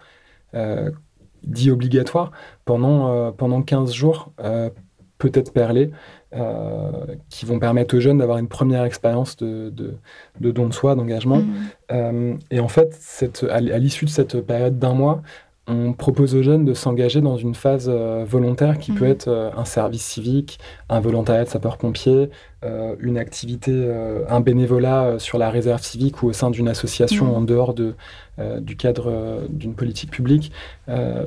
[1.43, 2.31] dit obligatoire
[2.65, 4.31] pendant, pendant 15 jours,
[5.17, 5.91] peut-être perlé,
[6.35, 6.91] euh,
[7.29, 11.43] qui vont permettre aux jeunes d'avoir une première expérience de, de, don de soi, d'engagement.
[11.91, 15.21] Euh, et en fait, cette, à, l'issue de cette période d'un mois,
[15.67, 19.11] on propose aux jeunes de s'engager dans une phase euh, volontaire qui peut mhm.
[19.11, 20.59] être un service civique,
[20.89, 22.29] un volontariat de sapeur-pompier,
[23.01, 23.91] une activité,
[24.29, 27.33] un bénévolat sur la réserve civique ou au sein d'une association mhm.
[27.33, 27.93] en dehors de,
[28.61, 30.53] du cadre d'une politique publique.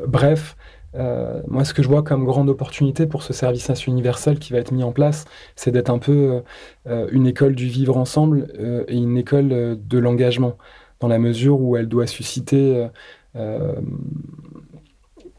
[0.06, 0.56] bref,
[0.98, 4.52] euh, moi, ce que je vois comme grande opportunité pour ce service national universel qui
[4.52, 5.24] va être mis en place,
[5.54, 6.42] c'est d'être un peu
[6.86, 10.56] euh, une école du vivre ensemble euh, et une école de l'engagement,
[11.00, 12.88] dans la mesure où elle doit susciter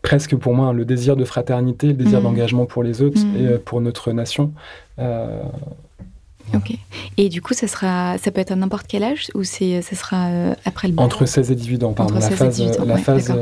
[0.01, 2.23] presque pour moi le désir de fraternité, le désir mmh.
[2.23, 3.35] d'engagement pour les autres mmh.
[3.37, 4.53] et pour notre nation.
[6.55, 6.77] Ok.
[7.17, 10.29] Et du coup, ça, sera, ça peut être à n'importe quel âge ou ça sera
[10.63, 11.05] après le bac?
[11.05, 12.13] Entre 16 et 18 ans, pardon.
[12.13, 13.33] la phase, la phase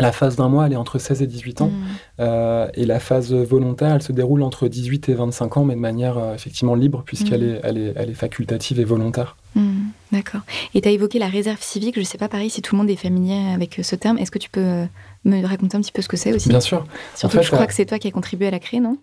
[0.00, 1.68] la phase d'un mois, elle est entre 16 et 18 ans.
[1.68, 1.72] Mm.
[2.20, 5.80] Euh, et la phase volontaire, elle se déroule entre 18 et 25 ans, mais de
[5.80, 7.54] manière euh, effectivement libre, puisqu'elle mm.
[7.54, 9.36] est, elle est, elle est, facultative et volontaire.
[9.60, 9.90] Mm.
[10.12, 10.40] D'accord.
[10.74, 11.94] Et tu as évoqué la réserve civique.
[11.96, 14.18] Je ne sais pas, pareil, si tout le monde est familier avec ce terme.
[14.18, 14.84] Est-ce que tu peux euh,
[15.24, 16.48] me raconter un petit peu ce que c'est aussi?
[16.48, 16.86] Bien sûr.
[17.14, 18.98] Surtout que je crois que c'est toi qui as contribué à la créer, non?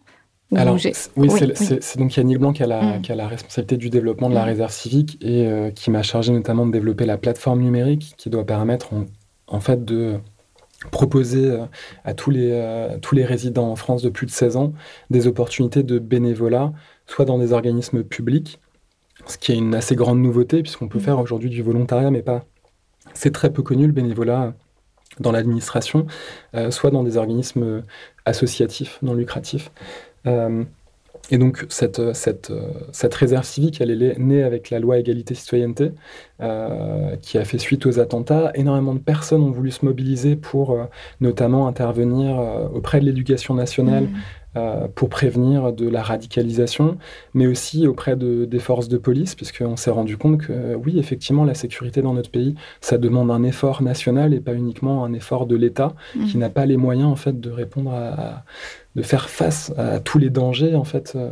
[0.56, 0.78] Alors,
[1.18, 4.36] oui, c'est donc Yannick Blanc qui a, la, qui a, la, responsabilité du développement de
[4.36, 8.45] la réserve civique et qui m'a chargé notamment de développer la plateforme numérique qui doit
[8.45, 8.89] permettre
[9.47, 10.20] en fait de
[10.91, 11.66] proposer euh,
[12.03, 14.74] à tous les, euh, tous les résidents en France de plus de 16 ans
[15.10, 16.74] des opportunités de bénévolat,
[17.08, 18.60] soit dans des organismes publics,
[19.28, 21.01] ce qui est une assez grande nouveauté, puisqu'on peut mmh.
[21.01, 22.45] faire aujourd'hui du volontariat, mais pas.
[23.13, 24.53] C'est très peu connu le bénévolat
[25.19, 26.07] dans l'administration,
[26.55, 27.84] euh, soit dans des organismes
[28.26, 29.71] associatifs, non lucratifs.
[31.32, 32.51] Et donc cette, cette,
[32.91, 35.91] cette, réserve civique, elle est née avec la loi égalité-citoyenneté,
[36.41, 38.51] euh, qui a fait suite aux attentats.
[38.53, 40.84] Énormément de personnes ont voulu se mobiliser pour euh,
[41.21, 44.03] notamment intervenir euh, auprès de l'éducation nationale.
[44.03, 44.07] Euh,
[44.95, 46.97] pour prévenir de la radicalisation,
[47.34, 51.43] mais aussi auprès de, des forces de police, puisqu'on s'est rendu compte que oui, effectivement,
[51.43, 55.45] la sécurité dans notre pays, ça demande un effort national et pas uniquement un effort
[55.45, 56.26] de l'État, mmh.
[56.26, 58.43] qui n'a pas les moyens en fait de répondre à,
[58.95, 61.32] de faire face à tous les dangers en fait euh,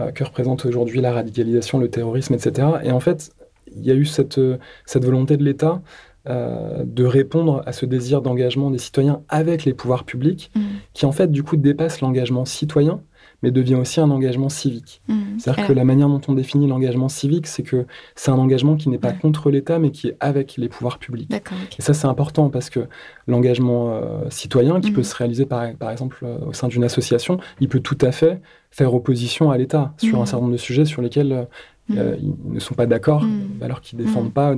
[0.00, 2.68] euh, que représente aujourd'hui la radicalisation, le terrorisme, etc.
[2.82, 3.30] Et en fait,
[3.74, 4.40] il y a eu cette,
[4.86, 5.82] cette volonté de l'État
[6.28, 10.60] euh, de répondre à ce désir d'engagement des citoyens avec les pouvoirs publics, mm.
[10.92, 13.00] qui en fait du coup dépasse l'engagement citoyen,
[13.42, 15.00] mais devient aussi un engagement civique.
[15.08, 15.38] Mm.
[15.38, 18.88] C'est-à-dire que la manière dont on définit l'engagement civique, c'est que c'est un engagement qui
[18.88, 21.32] n'est pas contre l'État, mais qui est avec les pouvoirs publics.
[21.78, 22.80] Et ça, c'est important parce que
[23.26, 24.94] l'engagement euh, citoyen, qui mm.
[24.94, 28.12] peut se réaliser par, par exemple euh, au sein d'une association, il peut tout à
[28.12, 31.48] fait faire opposition à l'État sur un certain nombre de sujets sur lesquels
[31.90, 32.34] euh, mm.
[32.46, 33.62] ils ne sont pas d'accord, mm.
[33.62, 34.32] alors qu'ils ne défendent mm.
[34.32, 34.54] pas.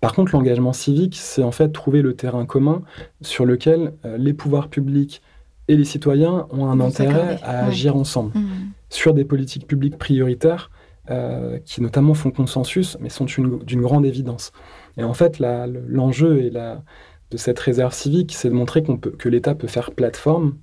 [0.00, 2.82] Par contre, l'engagement civique, c'est en fait trouver le terrain commun
[3.20, 5.22] sur lequel euh, les pouvoirs publics
[5.68, 8.32] et les citoyens ont un intérêt à agir ensemble
[8.88, 10.70] sur des politiques publiques prioritaires
[11.10, 14.52] euh, qui notamment font consensus, mais sont d'une grande évidence.
[14.96, 16.82] Et en fait, l'enjeu et la,
[17.30, 20.56] de cette réserve civique, c'est de montrer peut, que l'État peut faire plateforme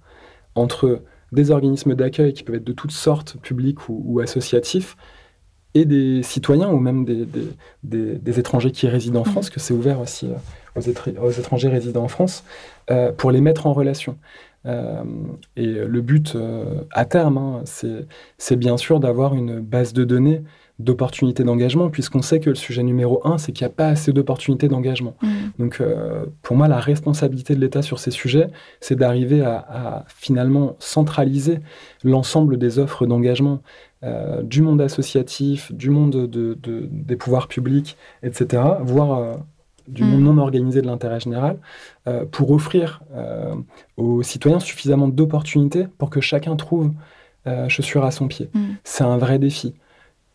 [0.55, 1.01] entre
[1.31, 4.97] des organismes d'accueil qui peuvent être de toutes sortes, publics ou associatifs,
[5.75, 7.27] et des citoyens ou même des,
[7.83, 10.27] des, étrangers qui résident en France, que c'est ouvert aussi
[10.75, 12.43] aux, aux, étrangers résidant en France,
[13.17, 14.17] pour les mettre en relation.
[14.65, 14.71] et
[15.57, 16.37] le but
[16.91, 17.63] à terme, hein,
[18.37, 20.41] c'est bien sûr d'avoir une base de données
[20.77, 24.11] d'opportunités d'engagement, puisqu'on sait que le sujet numéro un, c'est qu'il n'y a pas assez
[24.11, 25.15] d'opportunités d'engagement.
[25.21, 25.27] Mm.
[25.59, 28.49] Donc, euh, pour moi, la responsabilité de l'État sur ces sujets,
[28.81, 31.59] c'est d'arriver à, finalement centraliser
[32.03, 33.61] l'ensemble des offres d'engagement
[34.03, 36.57] euh, du monde associatif, du monde de,
[36.91, 39.33] des pouvoirs publics, etc., voire euh,
[39.87, 40.07] du mm.
[40.07, 41.57] monde non organisé de l'intérêt général,
[42.31, 43.01] pour offrir
[43.97, 46.91] aux citoyens suffisamment d'opportunités pour que chacun trouve
[47.67, 48.49] chaussure à son pied.
[48.53, 48.63] Mm.
[48.83, 49.73] C'est un vrai défi.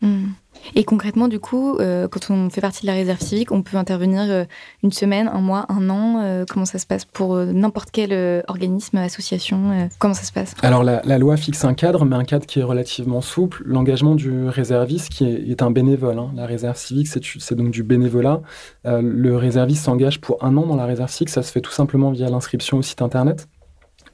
[0.01, 0.29] Hmm.
[0.75, 3.77] Et concrètement, du coup, euh, quand on fait partie de la réserve civique, on peut
[3.77, 4.45] intervenir euh,
[4.83, 6.21] une semaine, un mois, un an.
[6.21, 10.55] Euh, comment ça se passe pour n'importe quel organisme, association Comment ça se passe?
[10.61, 13.63] Alors, la, loi fixe un cadre, mais un cadre qui est relativement souple.
[13.65, 16.19] L'engagement du réserviste, qui est, un bénévole.
[16.19, 16.31] Hein.
[16.35, 18.41] La réserve civique, c'est donc du bénévolat.
[18.85, 21.29] le réserviste s'engage pour un an dans la réserve civique.
[21.29, 23.47] Ça se fait tout simplement via l'inscription au site internet.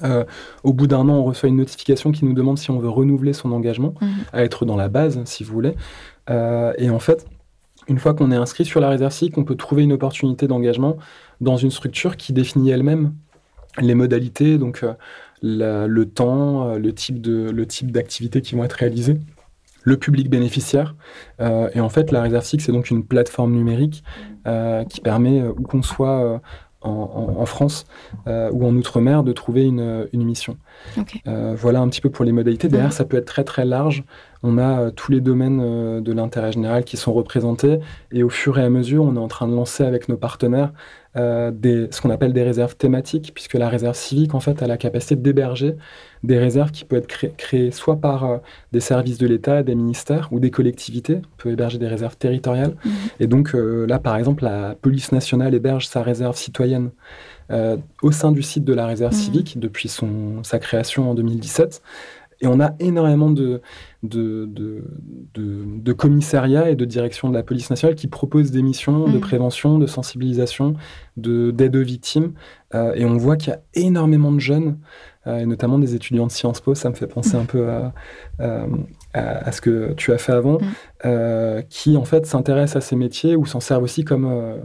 [0.04, 0.26] Euh,
[0.64, 3.34] au bout d'un an, on reçoit une notification qui nous demande si on veut renouveler
[3.34, 4.10] son engagement, mhm.
[4.34, 5.76] à être dans la base, si vous voulez.
[6.30, 7.26] Euh, et en fait,
[7.88, 10.98] une fois qu'on est inscrit sur la réserve civique, on peut trouver une opportunité d'engagement
[11.42, 13.14] dans une structure qui définit elle-même
[13.80, 14.94] les modalités, donc euh,
[15.42, 19.20] le temps, le type de le type d'activités qui vont être réalisées,
[19.84, 20.96] le public bénéficiaire.
[21.40, 24.04] et en fait, la réserve civique, c'est donc une plateforme numérique
[24.90, 26.42] qui permet, où qu'on soit
[26.88, 27.86] en, France
[28.28, 30.58] euh, ou en Outre-mer de trouver une, mission.
[31.28, 32.68] Euh, voilà un petit peu pour les modalités.
[32.68, 34.04] Derrière, ça peut être très très large.
[34.44, 37.80] On a euh, tous les domaines de l'intérêt général qui sont représentés
[38.12, 40.72] et au fur et à mesure, on est en train de lancer avec nos partenaires
[41.52, 44.78] des, ce qu'on appelle des réserves thématiques, puisque la réserve civique, en fait, a la
[44.78, 45.76] capacité d'héberger
[46.24, 48.38] des réserves qui peuvent être créées soit par euh,
[48.72, 51.22] des services de l'État, des ministères ou des collectivités.
[51.24, 52.76] On peut héberger des réserves territoriales.
[52.84, 52.92] Mhm.
[53.20, 56.92] Et donc euh, là, par exemple, la police nationale héberge sa réserve citoyenne
[57.52, 59.20] euh, au sein du site de la réserve mhm.
[59.20, 61.82] civique depuis son, sa création en 2017.
[62.42, 63.62] Et on a énormément de,
[64.08, 64.84] de, de,
[65.36, 69.20] de, commissariats et de directions de la police nationale qui proposent des missions de mhm.
[69.20, 70.76] prévention, de sensibilisation,
[71.16, 72.34] d'aide aux victimes.
[72.74, 74.78] et on voit qu'il y a énormément de jeunes
[75.28, 76.74] euh, et notamment des étudiants de Sciences Po.
[76.74, 77.94] Ça me fait penser un peu à,
[79.14, 80.66] à, ce que tu as fait avant, mm.
[81.06, 84.58] euh, qui en fait s'intéressent à ces métiers ou s'en servent aussi comme euh,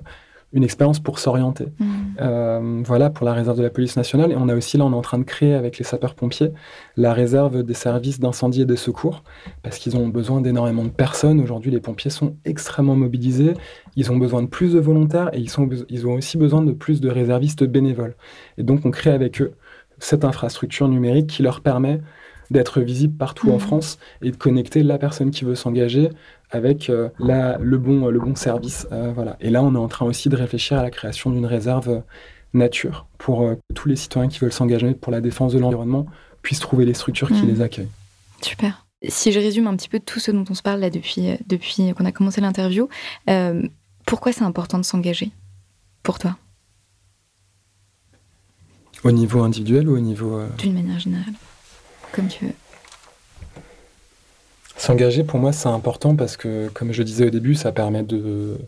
[0.52, 1.68] une expérience pour s'orienter.
[1.78, 2.82] Mm.
[2.84, 4.32] voilà pour la réserve de la police nationale.
[4.32, 6.52] Et on a aussi là, on est en train de créer avec les sapeurs-pompiers
[6.96, 9.22] la réserve des services d'incendie et des secours,
[9.62, 11.40] parce qu'ils ont besoin d'énormément de personnes.
[11.40, 13.54] Aujourd'hui, les pompiers sont extrêmement mobilisés.
[13.96, 16.72] Ils ont besoin de plus de volontaires et ils, sont, ils ont aussi besoin de
[16.72, 18.14] plus de réservistes bénévoles.
[18.58, 19.52] Et donc, on crée avec eux
[19.98, 22.00] cette infrastructure numérique qui leur permet
[22.50, 23.60] d'être visible partout en mmh.
[23.60, 26.10] France et de connecter la personne qui veut s'engager
[26.52, 28.86] avec euh, le, bon, le bon service.
[28.92, 29.36] Euh, voilà.
[29.40, 32.02] Et là, on est en train aussi de réfléchir à la création d'une réserve
[32.54, 36.06] nature pour euh, que tous les citoyens qui veulent s'engager pour la défense de l'environnement
[36.42, 37.48] puissent trouver les structures qui mmh.
[37.48, 37.88] les accueillent.
[38.42, 38.86] Super.
[39.08, 41.92] Si je résume un petit peu tout ce dont on se parle là depuis, depuis
[41.94, 42.88] qu'on a commencé l'interview,
[44.06, 45.30] pourquoi c'est important de s'engager
[46.02, 46.36] pour toi?
[49.04, 50.38] Au niveau individuel ou au niveau...
[50.38, 51.34] Euh, D'une manière générale,
[52.12, 52.52] comme tu veux.
[54.82, 58.58] S'engager, pour moi, c'est important parce que, comme je disais au début, ça permet de,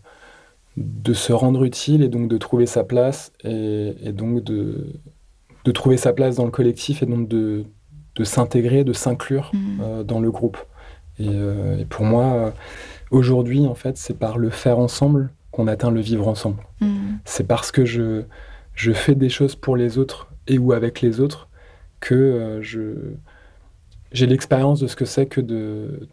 [0.76, 4.92] de se rendre utile et donc de trouver sa place et, donc de,
[5.64, 7.64] de trouver sa place dans le collectif et donc de,
[8.14, 9.80] de s'intégrer, de s'inclure mmh.
[9.82, 10.58] euh, dans le groupe.
[11.18, 12.54] Euh, et, pour moi,
[13.10, 16.62] aujourd'hui, en fait, c'est par le faire ensemble qu'on atteint le vivre ensemble.
[16.80, 17.16] Mmh.
[17.24, 18.22] C'est parce que je,
[18.76, 21.48] je fais des choses pour les autres et ou avec les autres
[21.98, 23.16] que euh, je
[24.14, 26.08] j'ai l'expérience de ce que c'est que de,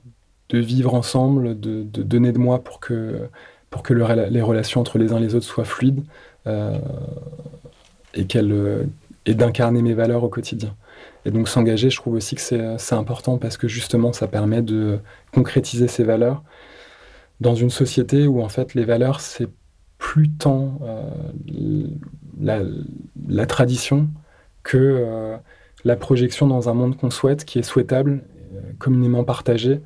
[0.52, 3.30] vivre ensemble, de, donner de moi pour que,
[3.70, 6.04] pour que les relations entre les uns et les autres soient fluides
[6.47, 6.78] euh,
[8.14, 8.89] et, qu'elle,
[9.26, 10.76] et d'incarner mes valeurs au quotidien.
[11.26, 14.99] Et donc s'engager, je trouve aussi que c'est, important parce que justement, ça permet de
[15.32, 16.43] concrétiser ces valeurs
[17.39, 19.47] dans une société où en fait les valeurs, c'est
[19.97, 21.88] plus tant euh,
[22.39, 24.10] la, tradition
[24.64, 25.38] que euh,
[25.84, 28.24] la projection dans un monde qu'on souhaite, qui est souhaitable,
[28.56, 29.82] euh, communément partagé,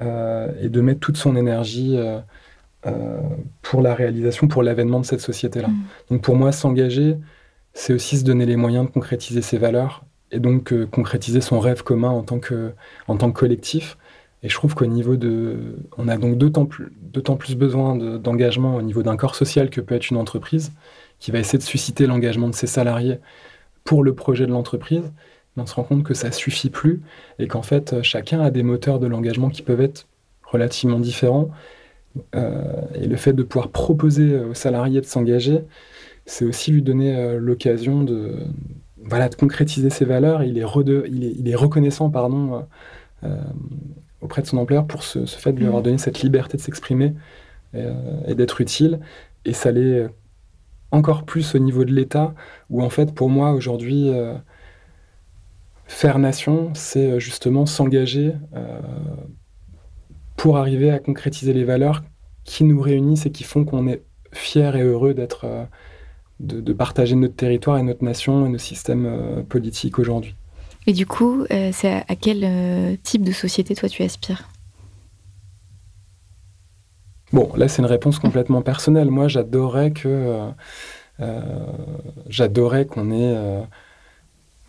[0.00, 1.98] euh, et de mettre toute son énergie
[3.60, 5.68] pour la réalisation, pour l'avènement de cette société-là.
[5.68, 5.82] Mm.
[6.10, 7.16] Donc pour moi, s'engager,
[7.74, 11.82] c'est aussi se donner les moyens de concrétiser ses valeurs et donc concrétiser son rêve
[11.82, 12.72] commun en tant que,
[13.08, 13.98] en tant que collectif.
[14.42, 15.76] Et je trouve qu'au niveau de...
[15.96, 16.92] On a donc d'autant plus,
[17.38, 20.72] plus besoin d'engagement au niveau d'un corps social que peut être une entreprise,
[21.18, 23.18] qui va essayer de susciter l'engagement de ses salariés
[23.84, 25.12] pour le projet de l'entreprise,
[25.60, 27.02] on se rend compte que ça suffit plus
[27.38, 30.06] et qu'en fait chacun a des moteurs de l'engagement qui peuvent être
[30.44, 31.50] relativement différents.
[32.34, 35.60] et le fait de pouvoir proposer aux salariés de s'engager,
[36.26, 38.34] c'est aussi lui donner l'occasion de,
[39.04, 40.42] voilà, de concrétiser ses valeurs.
[40.42, 40.64] Il est,
[41.10, 42.64] il est, reconnaissant pardon,
[44.22, 45.84] auprès de son employeur pour ce, fait de lui avoir mmh.
[45.84, 47.14] donné cette liberté de s'exprimer
[47.74, 49.00] et d'être utile.
[49.44, 50.08] Et ça l'est
[50.90, 52.34] encore plus au niveau de l'État,
[52.70, 54.34] où en fait, pour moi, aujourd'hui, euh,
[55.88, 58.80] faire nation, c'est euh, justement s'engager euh,
[60.36, 62.04] pour arriver à concrétiser les valeurs
[62.44, 65.46] qui nous réunissent et qui font qu'on est fier et heureux d'être,
[66.38, 70.36] de, partager notre territoire et notre nation et nos systèmes politiques aujourd'hui.
[70.86, 74.48] Et du coup, c'est à quel type de société toi tu aspires?
[77.32, 79.10] Bon, là, c'est une réponse complètement personnelle.
[79.10, 80.08] Moi, j'adorais que.
[80.08, 80.50] Euh,
[81.20, 81.40] euh,
[82.28, 83.34] j'adorais qu'on ait.
[83.36, 83.62] Euh,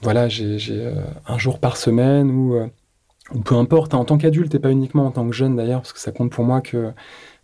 [0.01, 0.93] voilà, j'ai
[1.27, 2.55] un jour par semaine ou,
[3.43, 5.93] peu importe, hein, en tant qu'adulte et pas uniquement en tant que jeune d'ailleurs, parce
[5.93, 6.91] que ça compte pour moi que.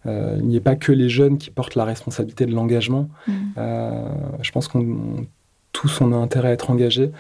[0.06, 3.10] il n'y ait pas que les jeunes qui portent la responsabilité de l'engagement.
[3.28, 3.34] Mmh.
[4.42, 5.28] je pense qu'on
[5.72, 7.12] tous on a intérêt à être engagés.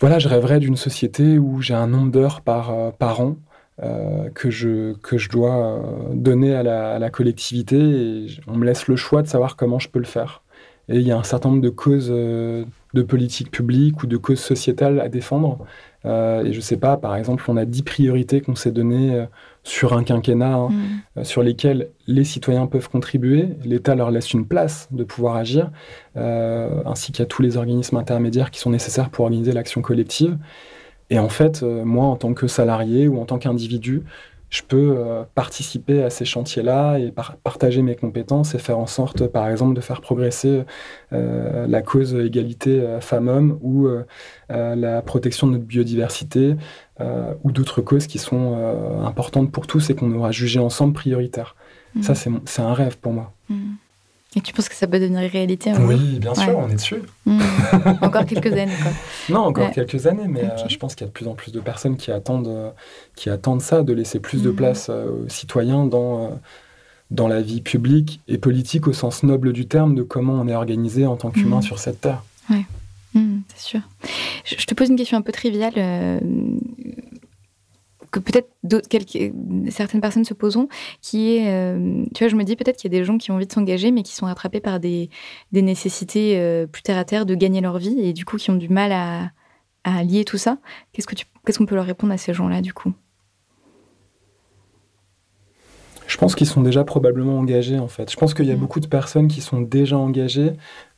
[0.00, 3.36] Voilà, je rêverais d'une société où j'ai un nombre d'heures par, par an
[3.82, 5.80] euh, que, je, que je dois euh,
[6.12, 9.98] donner à la, collectivité et on me laisse le choix de savoir comment je peux
[9.98, 10.42] le faire.
[10.88, 12.64] Et il y a un certain nombre de causes euh,
[12.94, 15.64] de politique publique ou de causes sociétales à défendre.
[16.04, 19.26] et je sais pas, par exemple, on a dix priorités qu'on s'est données
[19.62, 20.68] sur un quinquennat, hein,
[21.16, 21.24] mm.
[21.24, 23.50] sur lesquelles les citoyens peuvent contribuer.
[23.64, 25.70] L'État leur laisse une place de pouvoir agir,
[26.16, 30.36] ainsi qu'à tous les organismes intermédiaires qui sont nécessaires pour organiser l'action collective.
[31.12, 34.02] Et en fait, euh, moi, en tant que salarié ou en tant qu'individu,
[34.52, 37.10] je peux euh, participer à ces chantiers-là et
[37.42, 40.64] partager mes compétences et faire en sorte, par exemple, de faire progresser
[41.14, 43.88] euh, la cause égalité femmes-hommes ou
[44.50, 46.56] la protection de notre biodiversité
[47.42, 51.56] ou d'autres causes qui sont importantes pour tous et qu'on aura jugé ensemble prioritaires.
[51.94, 52.02] Mmh.
[52.02, 53.32] Ça, c'est un rêve pour moi.
[53.48, 53.54] Mmh.
[54.34, 57.02] Et tu penses que ça peut devenir réalité Oui, bien sûr, on est dessus.
[57.26, 57.40] Hmm.
[58.00, 58.92] encore quelques années, quoi.
[59.28, 61.52] Non, encore quelques années, mais euh, je pense qu'il y a de plus en plus
[61.52, 62.70] de personnes qui attendent, euh,
[63.14, 64.56] qui attendent ça, de laisser plus de hmm.
[64.56, 66.40] place euh, aux citoyens dans,
[67.10, 70.54] dans la vie publique et politique au sens noble du terme de comment on est
[70.54, 71.62] organisé en tant qu'humain hmm.
[71.62, 72.22] sur cette terre.
[72.48, 72.64] Oui,
[73.54, 73.80] c'est sûr.
[74.46, 75.74] Je, te pose une question un peu triviale
[78.12, 78.48] que peut-être
[79.70, 80.68] certaines personnes se poseront,
[81.00, 83.32] qui est, euh, tu vois, je me dis peut-être qu'il y a des gens qui
[83.32, 85.08] ont envie de s'engager, mais qui sont rattrapés par des,
[85.52, 88.56] nécessités euh, plus terre à terre de gagner leur vie, et du coup qui ont
[88.56, 89.32] du mal à,
[90.04, 90.58] lier tout ça.
[90.92, 92.92] Qu'est-ce que qu'est-ce qu'on peut leur répondre à ces gens-là, du coup?
[96.06, 98.10] Je pense qu'ils sont déjà probablement engagés en fait.
[98.10, 98.58] Je pense qu'il y a mm.
[98.58, 100.52] beaucoup de personnes qui sont déjà engagées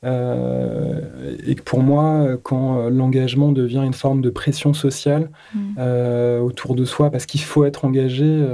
[0.04, 5.60] et que pour moi, quand euh, l'engagement devient une forme de pression sociale mm.
[5.78, 8.44] euh, autour de soi, parce qu'il faut être engagé,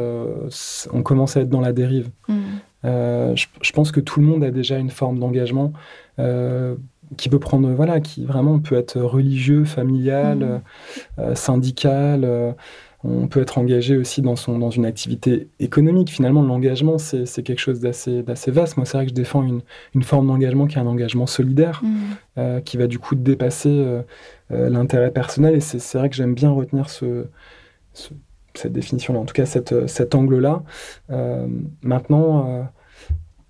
[0.92, 2.10] on commence à être dans la dérive.
[2.28, 2.34] Mm.
[2.84, 5.72] Je, pense que tout le monde a déjà une forme d'engagement
[7.16, 10.62] qui peut prendre, voilà, qui vraiment peut être religieux, familial,
[11.34, 12.54] syndical
[13.02, 16.10] on peut être engagé aussi dans, son, dans une activité économique.
[16.10, 18.76] Finalement, l'engagement, c'est quelque chose d'assez vaste.
[18.76, 19.62] Moi, c'est vrai que je défends une,
[19.94, 21.98] une forme d'engagement qui est un engagement solidaire, mmh.
[22.38, 24.02] euh, qui va du coup dépasser euh,
[24.50, 25.54] euh, l'intérêt personnel.
[25.54, 27.26] Et c'est vrai que j'aime bien retenir ce,
[28.54, 30.62] cette définition-là, en tout cas cette, cet angle-là.
[31.82, 32.68] maintenant,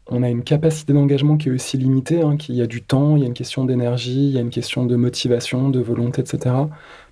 [0.07, 3.16] on a une capacité d'engagement qui est aussi limitée, hein, il y a du temps,
[3.16, 6.20] il y a une question d'énergie, il y a une question de motivation, de volonté,
[6.20, 6.55] etc.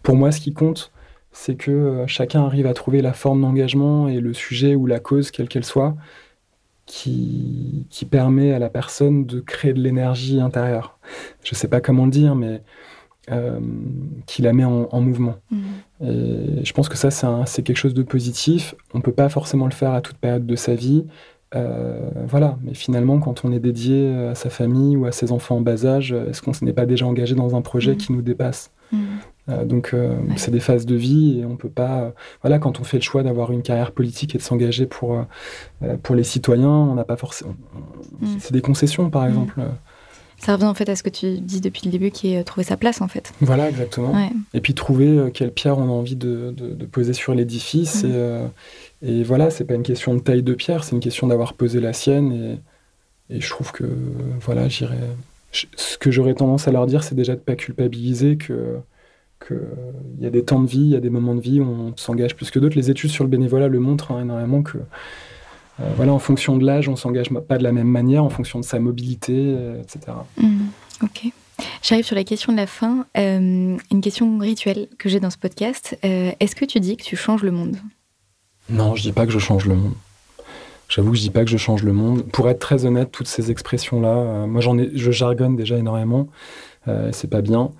[0.02, 0.92] Pour moi, ce qui compte,
[1.40, 4.98] c'est que euh, chacun arrive à trouver la forme d'engagement et le sujet ou la
[4.98, 5.94] cause, quelle qu'elle soit,
[6.84, 10.98] qui, qui, permet à la personne de créer de l'énergie intérieure.
[11.44, 12.60] Je ne sais pas comment le dire, mais
[13.30, 13.60] euh,
[14.26, 15.36] qui la met en, mouvement.
[15.52, 15.58] Mmh.
[16.02, 17.10] Et je pense que ça,
[17.46, 18.74] c'est quelque chose de positif.
[18.92, 21.06] On ne peut pas forcément le faire à toute période de sa vie.
[21.54, 25.58] Euh, voilà, mais finalement, quand on est dédié à sa famille ou à ses enfants
[25.58, 27.96] en bas âge, est-ce qu'on n'est pas déjà engagé dans un projet mmh.
[27.98, 28.72] qui nous dépasse?
[29.48, 32.12] Donc euh, c'est des phases de vie et on peut pas.
[32.42, 35.24] voilà, quand on fait le choix d'avoir une carrière politique et de s'engager pour
[35.82, 37.54] euh, pour les citoyens, on n'a pas forcément.
[38.20, 38.26] Mm.
[38.40, 39.28] C'est des concessions, par mm.
[39.28, 39.60] exemple.
[40.38, 42.62] Ça revient en fait à ce que tu dis depuis le début, qui est trouver
[42.62, 43.32] sa place en fait.
[43.40, 44.14] Voilà, exactement.
[44.54, 48.04] Et puis trouver quelle pierre on a envie de, de, poser sur l'édifice.
[48.04, 48.50] Mm.
[49.02, 51.54] Et, et, voilà, c'est pas une question de taille de pierre, c'est une question d'avoir
[51.54, 52.58] posé la sienne.
[53.30, 53.84] Et, et je trouve que
[54.40, 54.98] voilà, j'irais.
[55.52, 58.76] Ce que j'aurais tendance à leur dire, c'est déjà de pas culpabiliser que
[59.46, 59.58] qu'il
[60.20, 61.96] y a des temps de vie, il y a des moments de vie où on
[61.96, 62.76] s'engage plus que d'autres.
[62.76, 66.64] Les études sur le bénévolat le montrent hein, énormément que, euh, voilà, en fonction de
[66.64, 70.16] l'âge, on s'engage pas de la même manière, en fonction de sa mobilité, euh, etc.
[70.38, 70.66] Mmh,
[71.02, 71.32] ok.
[71.82, 73.06] J'arrive sur la question de la fin.
[73.16, 75.98] Euh, une question rituelle que j'ai dans ce podcast.
[76.02, 77.76] Est-ce que tu dis que tu changes le monde?
[78.70, 79.94] Non, je dis pas que je change le monde.
[80.88, 82.24] J'avoue que je dis pas que je change le monde.
[82.30, 86.28] Pour être très honnête, toutes ces expressions-là, moi j'en ai, je jargonne déjà énormément.
[86.88, 87.70] Euh, c'est pas bien,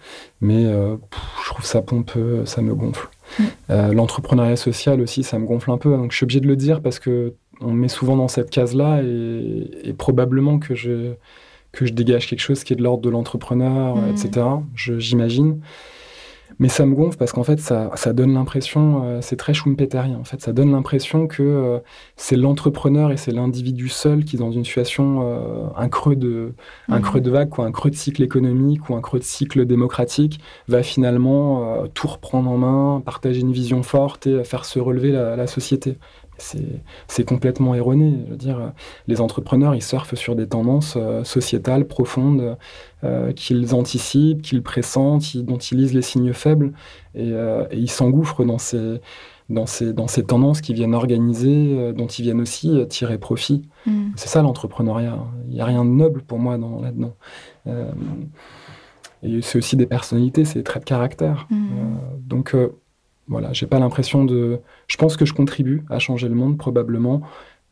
[0.41, 0.97] mais euh,
[1.45, 3.09] je trouve ça pompeux, ça me gonfle.
[3.39, 3.93] Mm.
[3.93, 5.97] L'entrepreneuriat social aussi, ça me gonfle un peu.
[5.97, 8.51] Donc je suis obligé de le dire parce que on me met souvent dans cette
[8.51, 11.15] case-là et, probablement que je
[11.73, 14.11] que je dégage quelque chose qui est de l'ordre de l'entrepreneur, mm.
[14.11, 14.47] etc.
[14.75, 15.61] J'imagine.
[16.59, 20.19] Mais ça me gonfle parce qu'en fait, ça, ça donne l'impression, euh, c'est très schumpeterien,
[20.19, 21.79] en fait, ça donne l'impression que euh,
[22.17, 26.55] c'est l'entrepreneur et c'est l'individu seul qui, dans une situation, euh, un, creux de,
[26.89, 27.03] un mhm.
[27.03, 30.41] creux de vague, ou un creux de cycle économique ou un creux de cycle démocratique,
[30.69, 35.37] va finalement tout reprendre en main, partager une vision forte et faire se relever la,
[35.37, 35.97] la société
[36.39, 38.21] c'est complètement erroné.
[38.27, 38.73] Je veux dire,
[39.07, 42.57] les entrepreneurs, ils surfent sur des tendances euh, sociétales profondes
[43.05, 46.73] euh, qu'ils anticipent, qu'ils pressentent, dont ils lisent les signes faibles,
[47.15, 49.01] et, euh, ils s'engouffrent dans ces,
[49.49, 53.63] dans, ces, dans ces tendances qui viennent organiser, dont ils viennent aussi tirer profit.
[53.87, 54.11] Mm.
[54.17, 55.19] C'est ça l'entrepreneuriat.
[55.49, 57.15] Il n'y a rien de noble pour moi là-dedans.
[59.23, 61.47] et c'est aussi des personnalités, c'est des traits de caractère.
[61.51, 61.99] Mm.
[62.27, 62.55] donc,
[63.29, 64.61] voilà, j'ai pas l'impression de.
[64.87, 67.23] Je pense que je contribue à changer le monde probablement,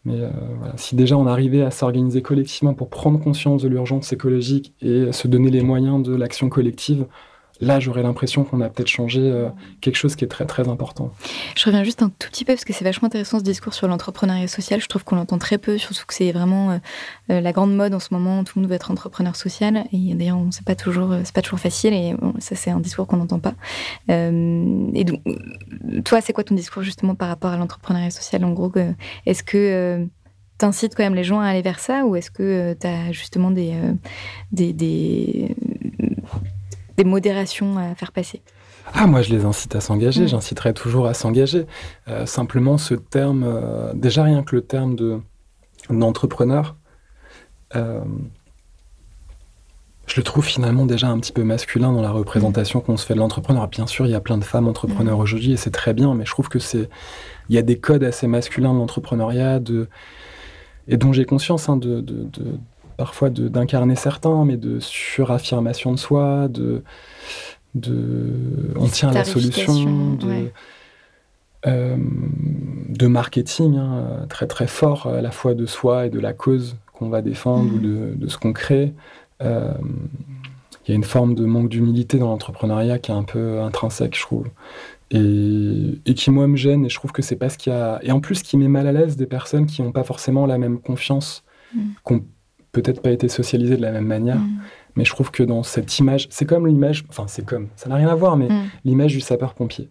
[0.04, 0.30] mais euh,
[0.76, 5.28] si déjà on arrivait à s'organiser collectivement pour prendre conscience de l'urgence écologique et se
[5.28, 7.06] donner les moyens de l'action collective,
[7.60, 9.48] là, j'aurais l'impression qu'on a peut-être changé euh,
[9.80, 11.12] quelque chose qui est très très important.
[11.56, 13.88] Je reviens juste un tout petit peu parce que c'est vachement intéressant ce discours sur
[13.88, 14.80] l'entrepreneuriat social.
[14.80, 16.78] Je trouve qu'on l'entend très peu, surtout que c'est vraiment euh,
[17.30, 18.44] euh, la grande mode en ce moment.
[18.44, 21.60] Tout le monde veut être entrepreneur social et d'ailleurs, c'est pas toujours c'est pas toujours
[21.60, 23.54] facile et ça c'est un discours qu'on n'entend pas.
[24.08, 25.22] et donc,
[26.04, 28.44] toi, c'est quoi ton discours justement par rapport à l'entrepreneuriat social?
[28.44, 28.72] En gros,
[29.24, 30.06] est-ce que
[30.58, 32.04] t'incites quand même les gens à aller vers ça?
[32.04, 33.74] Ou est-ce que tu as justement des,
[34.52, 35.54] des
[36.96, 38.42] des modérations à faire passer
[38.94, 40.24] ah, moi, je les incite à s'engager.
[40.24, 40.28] Mm.
[40.28, 41.66] J'inciterai toujours à s'engager.
[42.08, 45.20] Euh, simplement, ce terme, euh, déjà rien que le terme de
[45.90, 46.76] d'entrepreneur,
[47.76, 48.00] euh,
[50.06, 53.14] je le trouve finalement déjà un petit peu masculin dans la représentation qu'on se fait
[53.14, 53.68] de l'entrepreneur.
[53.68, 55.22] Bien sûr, il y a plein de femmes entrepreneurs mm.
[55.22, 56.88] aujourd'hui et c'est très bien, mais je trouve que c'est,
[57.48, 59.88] il y a des codes assez masculins de l'entrepreneuriat, de
[60.88, 62.28] et dont j'ai conscience hein, de, de,
[62.96, 66.82] parfois d'incarner certains, mais de suraffirmation de soi, de,
[67.74, 70.50] de on tient la solution, de,
[71.66, 71.96] euh,
[72.88, 76.76] de marketing hein, très très fort à la fois de soi et de la cause
[76.92, 78.94] qu'on va défendre ou de, de, ce qu'on crée.
[79.42, 79.74] Euh,
[80.86, 84.16] il y a une forme de manque d'humilité dans l'entrepreneuriat qui est un peu intrinsèque,
[84.16, 84.46] je trouve.
[85.10, 87.76] Et, et, qui moi me gêne et je trouve que c'est pas ce qu'il y
[87.76, 90.46] a et en plus qui met mal à l'aise des personnes qui n'ont pas forcément
[90.46, 91.44] la même confiance
[91.74, 91.80] mm.
[92.02, 92.24] qu'on
[92.82, 94.38] peut-être pas été socialisé de la même manière.
[94.38, 94.58] Mm.
[94.96, 97.96] Mais je trouve que dans cette image, c'est comme l'image, enfin c'est comme, ça n'a
[97.96, 98.70] rien à voir, mais mm.
[98.84, 99.90] l'image du sapeur-pompier.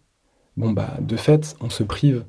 [0.58, 2.26] Bon, bah, de fait, on se prive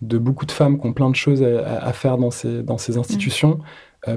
[0.00, 2.96] de beaucoup de femmes qui ont plein de choses à, faire dans ces, dans ces
[2.96, 3.60] institutions.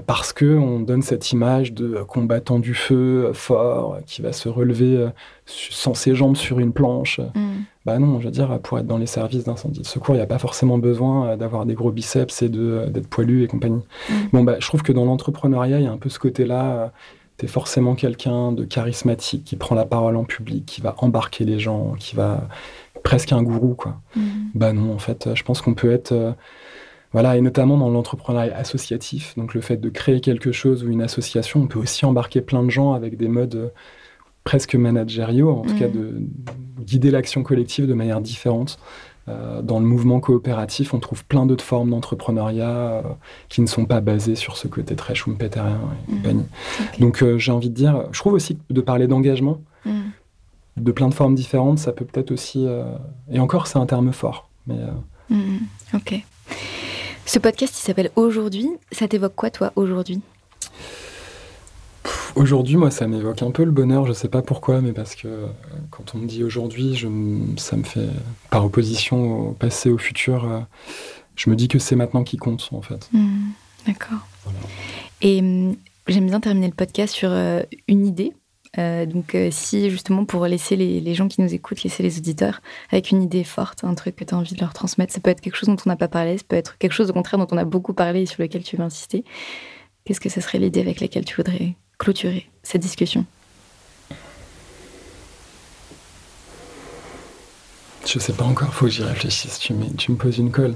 [0.08, 4.50] Parce que on donne cette image de combattant du feu, euh, fort, qui va se
[4.50, 5.10] relever euh,
[5.46, 7.20] sans ses jambes sur une planche.
[7.36, 7.52] Mm.
[7.86, 10.24] Bah non, je veux dire, pour être dans les services d'incendie de secours, il n'y
[10.24, 13.84] a pas forcément besoin d'avoir des gros biceps et d'être poilu et compagnie.
[14.10, 14.14] Mm.
[14.34, 16.92] Bon, bah, je trouve que dans l'entrepreneuriat, il y a un peu ce côté-là.
[17.38, 21.46] tu es forcément quelqu'un de charismatique qui prend la parole en public, qui va embarquer
[21.46, 22.48] les gens, qui va
[23.04, 23.98] presque un gourou, quoi.
[24.16, 24.22] Mm.
[24.56, 26.36] Bah non, en fait, je pense qu'on peut être
[27.16, 31.02] voilà, et notamment dans l'entrepreneuriat associatif, donc le fait de créer quelque chose ou une
[31.02, 33.70] association, on peut aussi embarquer plein de gens avec des modes euh,
[34.44, 35.94] presque managériaux, en tout cas mm.
[35.94, 36.22] de,
[36.82, 38.80] guider l'action collective de manière différente.
[39.30, 43.02] Euh, dans le mouvement coopératif, on trouve plein d'autres formes d'entrepreneuriat euh,
[43.48, 46.16] qui ne sont pas basées sur ce côté très schumpeterien et mm.
[46.18, 46.46] compagnie.
[47.00, 50.02] Donc j'ai envie de dire, je trouve aussi de parler d'engagement, mm.
[50.76, 52.68] de plein de formes différentes, ça peut peut-être aussi...
[53.32, 54.50] et encore, c'est un terme fort.
[54.68, 54.80] Mais,
[55.94, 56.26] ok.
[57.26, 58.70] Ce podcast, il s'appelle Aujourd'hui.
[58.92, 60.22] Ça t'évoque quoi, toi, aujourd'hui?
[62.36, 64.06] Aujourd'hui, moi, ça m'évoque un peu le bonheur.
[64.06, 65.48] Je sais pas pourquoi, mais parce que euh,
[65.90, 66.96] quand on me dit aujourd'hui,
[67.58, 68.10] ça me fait,
[68.52, 70.60] par opposition au passé, au futur, euh,
[71.36, 73.10] je me dis que c'est maintenant qui compte, en fait.
[73.12, 73.50] Hmm,
[73.88, 74.20] d'accord.
[75.22, 75.76] Et hum,
[76.08, 78.34] j'aime bien terminer le podcast sur euh, une idée
[78.78, 82.62] euh, donc, euh, si justement pour laisser les, gens qui nous écoutent, laisser les auditeurs
[82.92, 85.30] avec une idée forte, un truc que tu as envie de leur transmettre, ça peut
[85.30, 87.40] être quelque chose dont on n'a pas parlé, ça peut être quelque chose au contraire
[87.40, 89.24] dont on a beaucoup parlé et sur lequel tu veux insister.
[90.04, 93.26] Qu'est-ce que ce serait l'idée avec laquelle tu voudrais clôturer cette discussion?
[98.06, 99.58] Je sais pas encore, faut que j'y réfléchisse.
[99.58, 100.76] Tu, tu me poses une colle.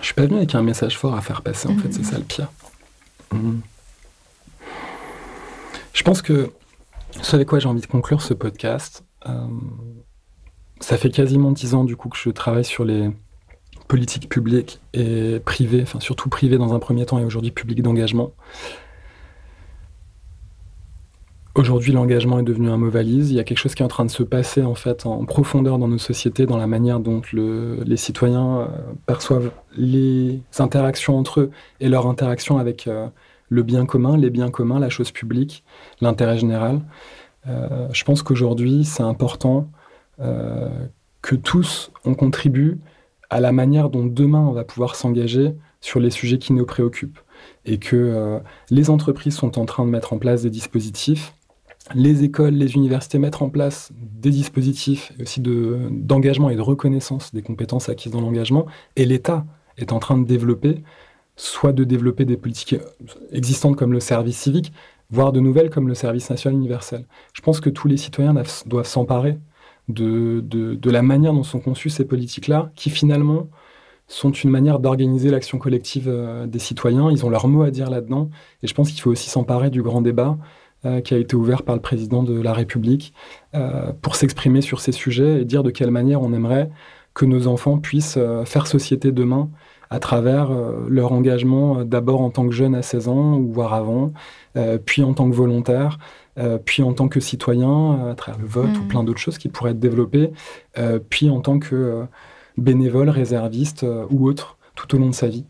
[0.00, 2.18] Je suis pas venu avec un message fort à faire passer, en fait, c'est ça
[2.18, 2.50] le pire.
[3.32, 3.60] Mhm.
[5.92, 6.50] Je pense que
[7.20, 9.46] ce avec quoi j'ai envie de conclure ce podcast, euh,
[10.80, 13.10] ça fait quasiment dix ans du coup que je travaille sur les
[13.88, 18.32] politique publique et privée, enfin surtout privée dans un premier temps et aujourd'hui publique d'engagement.
[21.54, 23.30] Aujourd'hui, l'engagement est devenu un mot valise.
[23.30, 25.26] Il y a quelque chose qui est en train de se passer en fait en
[25.26, 28.66] profondeur dans nos sociétés, dans la manière dont les citoyens euh,
[29.04, 31.50] perçoivent les interactions entre eux
[31.80, 33.08] et leur interaction avec euh,
[33.52, 35.64] le bien commun, les biens communs, la chose publique,
[36.00, 36.80] l'intérêt général.
[37.46, 39.68] Euh, je pense qu'aujourd'hui, c'est important
[41.22, 42.78] que tous on contribue
[43.28, 47.18] à la manière dont demain on va pouvoir s'engager sur les sujets qui nous préoccupent
[47.64, 48.40] et que
[48.70, 51.32] les entreprises sont en train de mettre en place des dispositifs
[51.94, 57.42] les écoles, les universités mettre en place des dispositifs aussi d'engagement et de reconnaissance des
[57.42, 59.44] compétences acquises dans l'engagement, et l'État
[59.78, 60.82] est en train de développer,
[61.42, 62.76] soit de développer des politiques
[63.32, 64.72] existantes comme le service civique,
[65.10, 67.04] voire de nouvelles comme le service national universel.
[67.32, 68.32] Je pense que tous les citoyens
[68.66, 69.38] doivent s'emparer
[69.88, 73.48] de, de, la manière dont sont conçues ces politiques-là, qui finalement
[74.06, 77.10] sont une manière d'organiser l'action collective euh, des citoyens.
[77.10, 78.30] Ils ont leur mot à dire là-dedans,
[78.62, 80.38] et je pense qu'il faut aussi s'emparer du grand débat
[80.84, 83.14] euh, qui a été ouvert par le président de la République
[83.54, 86.70] euh, pour s'exprimer sur ces sujets et dire de quelle manière on aimerait
[87.14, 89.50] que nos enfants puissent euh, faire société demain
[89.92, 90.50] à travers
[90.88, 94.12] leur engagement d'abord en tant que jeune à 16 ans ou voire avant,
[94.86, 95.98] puis en tant que volontaire,
[96.64, 98.88] puis en tant que citoyen à travers le vote ou mmh.
[98.88, 100.32] plein d'autres choses qui pourraient être développées,
[101.10, 102.04] puis en tant que
[102.56, 105.44] bénévole, réserviste ou autre tout au long de sa vie.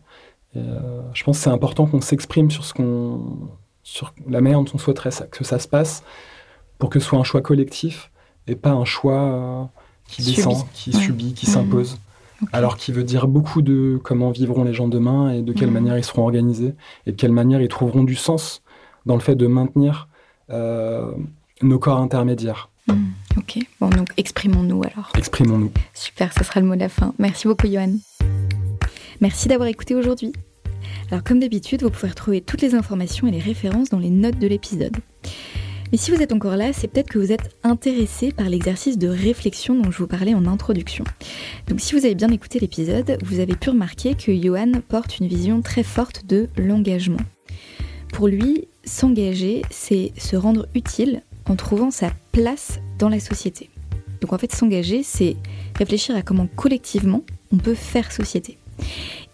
[0.55, 3.49] je pense que c'est important qu'on s'exprime sur ce qu'on
[3.83, 6.03] sur la manière dont on souhaiterait que ça se passe
[6.79, 8.11] pour que ce soit un choix collectif
[8.47, 9.63] et pas un choix euh,
[10.07, 11.99] qui descend, qui subit, qui s'impose.
[12.51, 15.73] Alors qui veut dire beaucoup de comment vivront les gens demain et de quelle mhm.
[15.73, 16.75] manière ils seront organisés
[17.05, 18.61] et de quelle manière ils trouveront du sens
[19.05, 20.07] dans le fait de maintenir
[20.49, 21.11] euh,
[21.61, 22.69] nos corps intermédiaires.
[22.87, 23.11] Mhm.
[23.37, 25.11] Ok, bon donc exprimons-nous alors.
[25.15, 25.71] Exprimons-nous.
[25.93, 27.13] Super, ce sera le mot de la fin.
[27.19, 27.93] Merci beaucoup Johan.
[29.21, 30.33] Merci d'avoir écouté aujourd'hui.
[31.09, 34.39] Alors comme d'habitude, vous pouvez retrouver toutes les informations et les références dans les notes
[34.39, 34.97] de l'épisode.
[35.93, 39.07] Mais si vous êtes encore là, c'est peut-être que vous êtes intéressé par l'exercice de
[39.07, 41.03] réflexion dont je vous parlais en introduction.
[41.67, 45.27] Donc si vous avez bien écouté l'épisode, vous avez pu remarquer que Johan porte une
[45.27, 47.19] vision très forte de l'engagement.
[48.11, 53.69] Pour lui, s'engager, c'est se rendre utile en trouvant sa place dans la société.
[54.19, 55.35] Donc en fait, s'engager, c'est
[55.77, 57.21] réfléchir à comment collectivement
[57.51, 58.57] on peut faire société.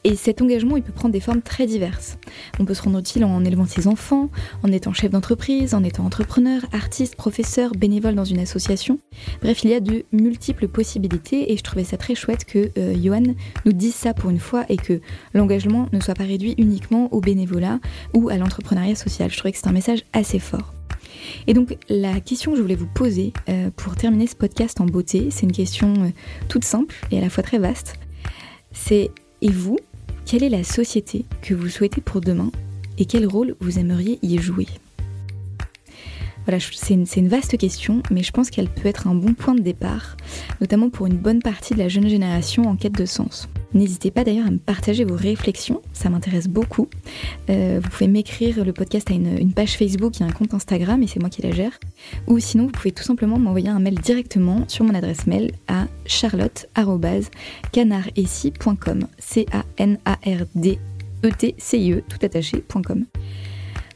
[0.06, 2.18] Et cet engagement, il peut prendre des formes très diverses.
[2.58, 4.30] On peut se rendre utile en élevant ses enfants,
[4.64, 9.00] en étant chef d'entreprise, en étant entrepreneur, artiste, professeur, bénévole dans une association.
[9.42, 12.96] Bref, il y a de multiples possibilités et je trouvais ça très chouette que euh,
[13.02, 13.24] Johan
[13.66, 15.02] nous dise ça pour une fois et que
[15.34, 17.80] l'engagement ne soit pas réduit uniquement au bénévolat
[18.14, 19.30] ou à l'entrepreneuriat social.
[19.30, 20.74] Je trouvais que c'est un message assez fort.
[21.48, 24.86] Et donc la question que je voulais vous poser euh, pour terminer ce podcast en
[24.86, 26.10] beauté, c'est une question euh,
[26.48, 27.96] toute simple et à la fois très vaste.
[28.72, 29.78] C'est et vous,
[30.30, 32.52] quelle est la société que vous souhaitez pour demain
[33.00, 34.68] et quel rôle vous aimeriez y jouer?
[36.50, 39.62] Voilà, c'est une, vaste question, mais je pense qu'elle peut être un bon point de
[39.62, 40.18] départ,
[40.62, 43.48] notamment pour une bonne partie de la jeune génération en quête de sens.
[43.76, 46.88] N'hésitez pas d'ailleurs à me partager vos réflexions, ça m'intéresse beaucoup.
[47.52, 51.08] Euh, vous pouvez m'écrire, le podcast à une, page Facebook et un compte Instagram, et
[51.08, 51.80] c'est moi qui la gère.
[52.26, 55.86] Ou sinon, vous pouvez tout simplement m'envoyer un mail directement sur mon adresse mail à
[56.08, 59.06] charlotte.canardessi.com.
[59.20, 63.06] C-A-N-A-R-D-E-T-C-I-E, e, tout attaché.com.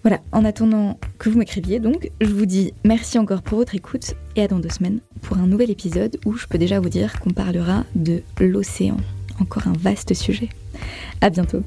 [0.03, 4.15] Voilà, en attendant que vous m'écriviez donc, je vous dis merci encore pour votre écoute
[4.35, 7.19] et à dans deux semaines pour un nouvel épisode où je peux déjà vous dire
[7.21, 8.97] qu'on parlera de l'océan.
[9.39, 10.49] Encore un vaste sujet.
[11.21, 11.63] À bientôt.